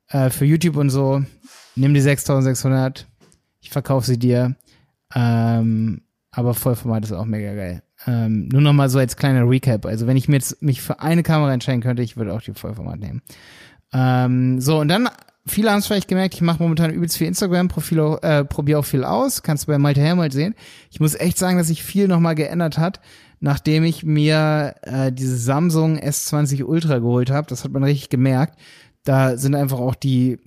äh, 0.07 0.31
für 0.31 0.45
YouTube 0.45 0.75
und 0.75 0.89
so, 0.89 1.23
nimm 1.75 1.93
die 1.93 2.01
6600, 2.01 3.07
ich 3.61 3.69
verkaufe 3.69 4.05
sie 4.05 4.19
dir, 4.19 4.55
ähm, 5.15 6.01
aber 6.31 6.53
Vollformat 6.53 7.05
ist 7.05 7.11
auch 7.11 7.25
mega 7.25 7.53
geil. 7.53 7.83
Ähm, 8.07 8.47
nur 8.47 8.61
noch 8.61 8.73
mal 8.73 8.89
so 8.89 8.99
als 8.99 9.15
kleiner 9.15 9.47
Recap. 9.47 9.85
Also 9.85 10.07
wenn 10.07 10.17
ich 10.17 10.27
mir 10.27 10.35
jetzt 10.35 10.61
mich 10.61 10.81
für 10.81 10.99
eine 10.99 11.23
Kamera 11.23 11.53
entscheiden 11.53 11.81
könnte, 11.81 12.01
ich 12.01 12.17
würde 12.17 12.33
auch 12.33 12.41
die 12.41 12.53
Vollformat 12.53 12.99
nehmen. 12.99 13.21
Ähm, 13.93 14.59
so 14.59 14.79
und 14.79 14.87
dann 14.87 15.09
viele 15.45 15.71
haben 15.71 15.79
es 15.79 15.87
vielleicht 15.87 16.07
gemerkt, 16.07 16.33
ich 16.33 16.41
mache 16.41 16.63
momentan 16.63 16.91
übelst 16.91 17.17
viel 17.17 17.27
Instagram-Profile, 17.27 18.19
äh, 18.21 18.45
probiere 18.45 18.79
auch 18.79 18.85
viel 18.85 19.03
aus. 19.03 19.43
Kannst 19.43 19.63
du 19.63 19.67
bei 19.67 19.77
Malte 19.77 20.01
Helmold 20.01 20.33
sehen. 20.33 20.55
Ich 20.89 20.99
muss 20.99 21.15
echt 21.15 21.37
sagen, 21.37 21.57
dass 21.57 21.67
sich 21.67 21.83
viel 21.83 22.07
nochmal 22.07 22.35
geändert 22.35 22.77
hat 22.77 23.01
nachdem 23.41 23.83
ich 23.83 24.03
mir 24.05 24.75
äh, 24.83 25.11
diese 25.11 25.35
Samsung 25.35 25.97
S20 25.97 26.63
Ultra 26.63 26.99
geholt 26.99 27.31
habe. 27.31 27.47
Das 27.47 27.63
hat 27.63 27.71
man 27.71 27.83
richtig 27.83 28.09
gemerkt. 28.09 28.57
Da 29.03 29.35
sind 29.35 29.55
einfach 29.55 29.79
auch 29.79 29.95
die, 29.95 30.37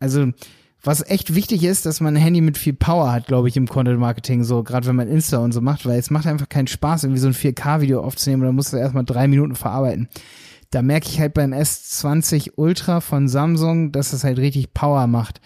also 0.00 0.32
was 0.82 1.04
echt 1.08 1.34
wichtig 1.34 1.64
ist, 1.64 1.86
dass 1.86 2.00
man 2.00 2.16
ein 2.16 2.22
Handy 2.22 2.40
mit 2.40 2.56
viel 2.56 2.72
Power 2.72 3.10
hat, 3.12 3.26
glaube 3.26 3.48
ich, 3.48 3.56
im 3.56 3.66
Content 3.66 3.98
Marketing, 3.98 4.44
so 4.44 4.62
gerade 4.62 4.86
wenn 4.86 4.96
man 4.96 5.08
Insta 5.08 5.38
und 5.38 5.52
so 5.52 5.60
macht, 5.60 5.86
weil 5.86 5.98
es 5.98 6.10
macht 6.10 6.26
einfach 6.26 6.48
keinen 6.48 6.68
Spaß, 6.68 7.04
irgendwie 7.04 7.20
so 7.20 7.28
ein 7.28 7.34
4K-Video 7.34 8.00
aufzunehmen, 8.02 8.44
da 8.44 8.52
musst 8.52 8.72
du 8.72 8.76
erstmal 8.76 9.04
drei 9.04 9.26
Minuten 9.26 9.56
verarbeiten. 9.56 10.08
Da 10.70 10.82
merke 10.82 11.08
ich 11.08 11.18
halt 11.18 11.34
beim 11.34 11.52
S20 11.52 12.52
Ultra 12.56 13.00
von 13.00 13.26
Samsung, 13.26 13.90
dass 13.90 14.12
es 14.12 14.22
halt 14.22 14.38
richtig 14.38 14.74
Power 14.74 15.06
macht. 15.06 15.40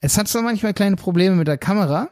Es 0.00 0.16
hat 0.16 0.28
zwar 0.28 0.42
manchmal 0.42 0.74
kleine 0.74 0.96
Probleme 0.96 1.36
mit 1.36 1.48
der 1.48 1.58
Kamera, 1.58 2.08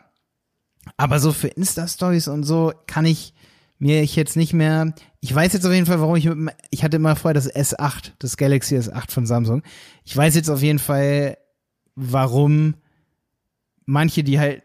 aber 0.96 1.18
so 1.18 1.32
für 1.32 1.48
Insta-Stories 1.48 2.28
und 2.28 2.42
so 2.42 2.72
kann 2.86 3.06
ich 3.06 3.32
mir 3.78 4.02
ich 4.02 4.16
jetzt 4.16 4.36
nicht 4.36 4.52
mehr, 4.52 4.94
ich 5.20 5.34
weiß 5.34 5.52
jetzt 5.52 5.66
auf 5.66 5.72
jeden 5.72 5.86
Fall, 5.86 6.00
warum 6.00 6.16
ich, 6.16 6.28
ich 6.70 6.82
hatte 6.82 6.96
immer 6.96 7.16
vorher 7.16 7.34
das 7.34 7.52
S8, 7.52 8.12
das 8.18 8.36
Galaxy 8.36 8.76
S8 8.76 9.10
von 9.10 9.26
Samsung. 9.26 9.62
Ich 10.04 10.16
weiß 10.16 10.34
jetzt 10.34 10.48
auf 10.48 10.62
jeden 10.62 10.78
Fall, 10.78 11.36
warum 11.96 12.74
manche, 13.84 14.22
die 14.22 14.38
halt 14.38 14.62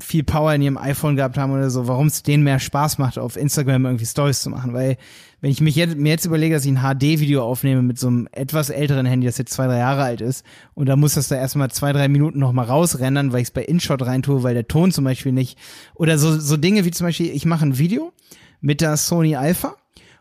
viel 0.00 0.24
Power 0.24 0.52
in 0.52 0.62
ihrem 0.62 0.76
iPhone 0.76 1.14
gehabt 1.14 1.38
haben 1.38 1.52
oder 1.52 1.70
so, 1.70 1.86
warum 1.86 2.08
es 2.08 2.24
denen 2.24 2.42
mehr 2.42 2.58
Spaß 2.58 2.98
macht, 2.98 3.16
auf 3.16 3.36
Instagram 3.36 3.86
irgendwie 3.86 4.06
Stories 4.06 4.40
zu 4.40 4.50
machen. 4.50 4.74
Weil, 4.74 4.96
wenn 5.40 5.50
ich 5.50 5.60
mich 5.60 5.76
jetzt, 5.76 5.96
mir 5.96 6.10
jetzt 6.10 6.24
überlege, 6.24 6.54
dass 6.54 6.64
ich 6.64 6.76
ein 6.76 6.82
HD-Video 6.82 7.44
aufnehme 7.44 7.80
mit 7.82 7.98
so 7.98 8.08
einem 8.08 8.28
etwas 8.32 8.70
älteren 8.70 9.06
Handy, 9.06 9.26
das 9.26 9.38
jetzt 9.38 9.52
zwei, 9.52 9.66
drei 9.66 9.78
Jahre 9.78 10.02
alt 10.02 10.20
ist, 10.20 10.44
und 10.74 10.88
da 10.88 10.96
muss 10.96 11.14
das 11.14 11.28
da 11.28 11.36
erstmal 11.36 11.70
zwei, 11.70 11.92
drei 11.92 12.08
Minuten 12.08 12.40
nochmal 12.40 12.66
rausrendern, 12.66 13.32
weil 13.32 13.42
ich 13.42 13.48
es 13.48 13.52
bei 13.52 13.64
InShot 13.64 14.02
reintue, 14.02 14.42
weil 14.42 14.54
der 14.54 14.66
Ton 14.66 14.90
zum 14.90 15.04
Beispiel 15.04 15.32
nicht, 15.32 15.58
oder 15.94 16.18
so, 16.18 16.38
so 16.38 16.56
Dinge 16.56 16.84
wie 16.84 16.90
zum 16.90 17.06
Beispiel, 17.06 17.30
ich 17.30 17.46
mache 17.46 17.64
ein 17.64 17.78
Video 17.78 18.12
mit 18.60 18.80
der 18.80 18.96
Sony 18.96 19.36
Alpha 19.36 19.76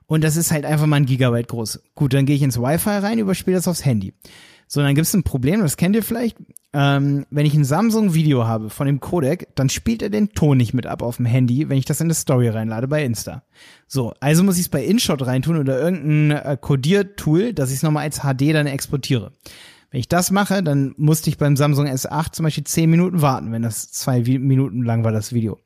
und 0.05 0.23
das 0.23 0.37
ist 0.37 0.51
halt 0.51 0.65
einfach 0.65 0.85
mal 0.85 0.97
ein 0.97 1.07
Gigabyte 1.07 1.47
groß. 1.47 1.81
Gut, 1.95 2.13
dann 2.13 2.27
gehe 2.27 2.35
ich 2.35 2.43
ins 2.43 2.59
Wi-Fi 2.59 2.89
rein, 2.89 3.17
überspiele 3.17 3.57
das 3.57 3.67
aufs 3.67 3.85
Handy. 3.85 4.13
So, 4.73 4.81
dann 4.81 4.95
gibt 4.95 5.05
es 5.05 5.13
ein 5.13 5.21
Problem, 5.21 5.61
das 5.61 5.77
kennt 5.77 5.95
ihr 5.95 6.01
vielleicht. 6.01 6.35
Ähm, 6.73 7.27
wenn 7.29 7.45
ich 7.45 7.53
ein 7.53 7.63
Samsung-Video 7.63 8.47
habe 8.47 8.71
von 8.71 8.87
dem 8.87 8.99
Codec, 8.99 9.49
dann 9.53 9.69
spielt 9.69 10.01
er 10.01 10.09
den 10.09 10.29
Ton 10.29 10.57
nicht 10.57 10.73
mit 10.73 10.87
ab 10.87 11.03
auf 11.03 11.17
dem 11.17 11.27
Handy, 11.27 11.69
wenn 11.69 11.77
ich 11.77 11.85
das 11.85 12.01
in 12.01 12.07
eine 12.07 12.15
Story 12.15 12.49
reinlade 12.49 12.87
bei 12.87 13.05
Insta. 13.05 13.43
So, 13.87 14.15
also 14.19 14.43
muss 14.43 14.55
ich 14.55 14.63
es 14.63 14.69
bei 14.69 14.83
InShot 14.83 15.27
reintun 15.27 15.57
oder 15.57 15.79
irgendein 15.79 16.31
äh, 16.31 16.57
Codiertool, 16.59 17.53
dass 17.53 17.69
ich 17.69 17.75
es 17.75 17.83
nochmal 17.83 18.05
als 18.05 18.21
HD 18.21 18.51
dann 18.51 18.65
exportiere. 18.65 19.33
Wenn 19.91 19.99
ich 19.99 20.07
das 20.07 20.31
mache, 20.31 20.63
dann 20.63 20.95
musste 20.97 21.29
ich 21.29 21.37
beim 21.37 21.55
Samsung 21.55 21.85
S8 21.85 22.31
zum 22.31 22.45
Beispiel 22.45 22.63
10 22.63 22.89
Minuten 22.89 23.21
warten, 23.21 23.51
wenn 23.51 23.61
das 23.61 23.91
zwei 23.91 24.21
Minuten 24.21 24.81
lang 24.81 25.03
war, 25.03 25.11
das 25.11 25.33
Video. 25.33 25.59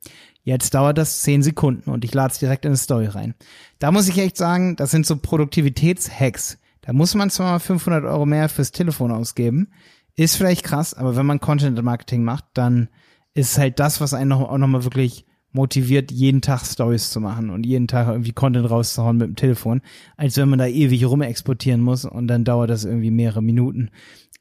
Jetzt 0.44 0.74
dauert 0.74 0.98
das 0.98 1.22
zehn 1.22 1.42
Sekunden 1.42 1.88
und 1.88 2.04
ich 2.04 2.12
lade 2.12 2.32
es 2.32 2.40
direkt 2.40 2.66
in 2.66 2.72
eine 2.72 2.76
Story 2.76 3.06
rein. 3.06 3.34
Da 3.78 3.90
muss 3.90 4.06
ich 4.06 4.18
echt 4.18 4.36
sagen, 4.36 4.76
das 4.76 4.90
sind 4.90 5.06
so 5.06 5.16
Produktivitätshacks. 5.16 6.58
Da 6.88 6.94
muss 6.94 7.14
man 7.14 7.28
zwar 7.28 7.52
mal 7.52 7.58
500 7.58 8.04
Euro 8.04 8.24
mehr 8.24 8.48
fürs 8.48 8.72
Telefon 8.72 9.10
ausgeben. 9.10 9.68
Ist 10.16 10.36
vielleicht 10.36 10.64
krass, 10.64 10.94
aber 10.94 11.16
wenn 11.16 11.26
man 11.26 11.38
Content 11.38 11.82
Marketing 11.82 12.24
macht, 12.24 12.46
dann 12.54 12.88
ist 13.34 13.58
halt 13.58 13.78
das, 13.78 14.00
was 14.00 14.14
einen 14.14 14.30
noch, 14.30 14.40
auch 14.40 14.56
nochmal 14.56 14.84
wirklich 14.84 15.26
motiviert, 15.52 16.10
jeden 16.10 16.40
Tag 16.40 16.64
Stories 16.64 17.10
zu 17.10 17.20
machen 17.20 17.50
und 17.50 17.66
jeden 17.66 17.88
Tag 17.88 18.08
irgendwie 18.08 18.32
Content 18.32 18.70
rauszuhauen 18.70 19.18
mit 19.18 19.26
dem 19.26 19.36
Telefon, 19.36 19.82
als 20.16 20.38
wenn 20.38 20.48
man 20.48 20.60
da 20.60 20.66
ewig 20.66 21.04
rum 21.04 21.20
exportieren 21.20 21.82
muss 21.82 22.06
und 22.06 22.26
dann 22.26 22.44
dauert 22.44 22.70
das 22.70 22.86
irgendwie 22.86 23.10
mehrere 23.10 23.42
Minuten. 23.42 23.90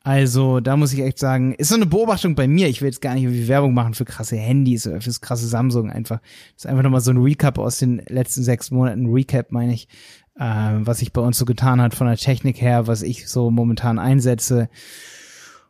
Also, 0.03 0.61
da 0.61 0.77
muss 0.77 0.93
ich 0.93 1.01
echt 1.01 1.19
sagen, 1.19 1.53
ist 1.55 1.67
so 1.67 1.75
eine 1.75 1.85
Beobachtung 1.85 2.35
bei 2.35 2.47
mir. 2.47 2.69
Ich 2.69 2.79
will 2.79 2.87
jetzt 2.87 3.01
gar 3.01 3.13
nicht 3.13 3.23
irgendwie 3.23 3.49
Werbung 3.49 3.73
machen 3.73 3.93
für 3.93 4.05
krasse 4.05 4.37
Handys 4.37 4.87
oder 4.87 5.01
fürs 5.01 5.19
krasse 5.19 5.47
Samsung 5.47 5.91
einfach. 5.91 6.21
Das 6.55 6.63
ist 6.63 6.65
einfach 6.67 6.83
nochmal 6.83 7.01
so 7.01 7.11
ein 7.11 7.17
Recap 7.17 7.57
aus 7.57 7.79
den 7.79 8.01
letzten 8.07 8.41
sechs 8.41 8.71
Monaten. 8.71 9.07
Recap 9.07 9.51
meine 9.51 9.73
ich, 9.73 9.89
äh, 10.39 10.73
was 10.79 10.99
sich 10.99 11.13
bei 11.13 11.21
uns 11.21 11.37
so 11.37 11.45
getan 11.45 11.81
hat 11.81 11.95
von 11.95 12.07
der 12.07 12.17
Technik 12.17 12.61
her, 12.61 12.87
was 12.87 13.01
ich 13.01 13.27
so 13.27 13.51
momentan 13.51 13.99
einsetze 13.99 14.69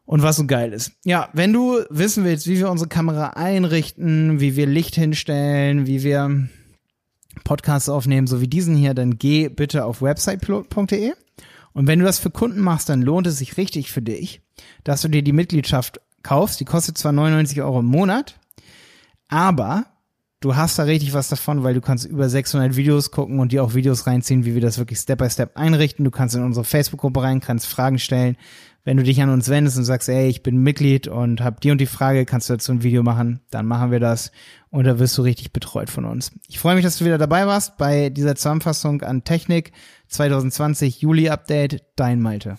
und 0.06 0.22
was 0.22 0.38
so 0.38 0.48
geil 0.48 0.74
ist. 0.74 0.94
Ja, 1.04 1.30
wenn 1.34 1.54
du 1.54 1.80
wissen 1.90 2.24
willst, 2.24 2.48
wie 2.48 2.58
wir 2.58 2.72
unsere 2.72 2.90
Kamera 2.90 3.32
einrichten, 3.32 4.40
wie 4.40 4.56
wir 4.56 4.66
Licht 4.66 4.96
hinstellen, 4.96 5.86
wie 5.86 6.04
wir 6.04 6.48
Podcasts 7.44 7.90
aufnehmen, 7.90 8.28
so 8.28 8.42
wie 8.42 8.48
diesen 8.48 8.76
hier, 8.76 8.94
dann 8.94 9.18
geh 9.18 9.50
bitte 9.50 9.86
auf 9.86 10.02
website.de 10.02 11.14
und 11.78 11.86
wenn 11.86 12.00
du 12.00 12.06
das 12.06 12.18
für 12.18 12.32
Kunden 12.32 12.60
machst, 12.60 12.90
dann 12.90 13.04
lohnt 13.04 13.28
es 13.28 13.38
sich 13.38 13.58
richtig 13.58 13.92
für 13.92 14.02
dich, 14.02 14.42
dass 14.84 15.04
du 15.04 15.10
dir 15.10 15.22
die 15.22 15.32
Mitgliedschaft 15.32 16.02
kaufst. 16.24 16.60
Die 16.60 16.66
kostet 16.66 16.98
zwar 16.98 17.12
99 17.12 17.62
Euro 17.62 17.82
im 17.82 17.86
Monat, 17.86 18.40
aber 19.28 19.86
du 20.40 20.56
hast 20.56 20.78
da 20.78 20.84
richtig 20.84 21.14
was 21.14 21.30
davon, 21.30 21.64
weil 21.64 21.74
du 21.74 21.82
kannst 21.82 22.06
über 22.06 22.30
600 22.30 22.76
Videos 22.76 23.12
gucken 23.12 23.40
und 23.40 23.52
dir 23.52 23.64
auch 23.64 23.74
Videos 23.74 24.08
reinziehen, 24.08 24.46
wie 24.46 24.54
wir 24.54 24.62
das 24.62 24.78
wirklich 24.78 25.00
Step 25.00 25.20
by 25.20 25.30
Step 25.30 25.58
einrichten. 25.58 26.06
Du 26.06 26.12
kannst 26.12 26.36
in 26.36 26.44
unsere 26.44 26.66
Facebook-Gruppe 26.66 27.24
rein, 27.24 27.40
kannst 27.40 27.68
Fragen 27.68 28.00
stellen. 28.00 28.38
Wenn 28.84 28.96
du 28.96 29.04
dich 29.04 29.22
an 29.22 29.30
uns 29.30 29.50
wendest 29.50 29.78
und 29.78 29.84
sagst, 29.84 30.08
ey, 30.08 30.30
ich 30.30 30.44
bin 30.44 30.58
Mitglied 30.60 31.10
und 31.10 31.42
hab 31.42 31.60
die 31.60 31.72
und 31.72 31.82
die 31.82 31.88
Frage, 31.88 32.26
kannst 32.26 32.50
du 32.50 32.54
dazu 32.54 32.72
ein 32.72 32.84
Video 32.84 33.04
machen, 33.04 33.42
dann 33.50 33.66
machen 33.66 33.92
wir 33.92 34.00
das 34.00 34.32
und 34.70 34.86
da 34.86 34.98
wirst 34.98 35.18
du 35.18 35.24
richtig 35.24 35.52
betreut 35.52 35.90
von 35.90 36.06
uns. 36.06 36.32
Ich 36.48 36.60
freue 36.60 36.76
mich, 36.76 36.86
dass 36.86 36.98
du 36.98 37.06
wieder 37.06 37.18
dabei 37.18 37.48
warst 37.48 37.78
bei 37.78 38.10
dieser 38.10 38.36
Zusammenfassung 38.36 39.02
an 39.02 39.26
Technik 39.26 39.74
2020 40.08 41.02
Juli 41.02 41.30
Update. 41.30 41.84
Dein 41.98 42.22
Malte. 42.22 42.58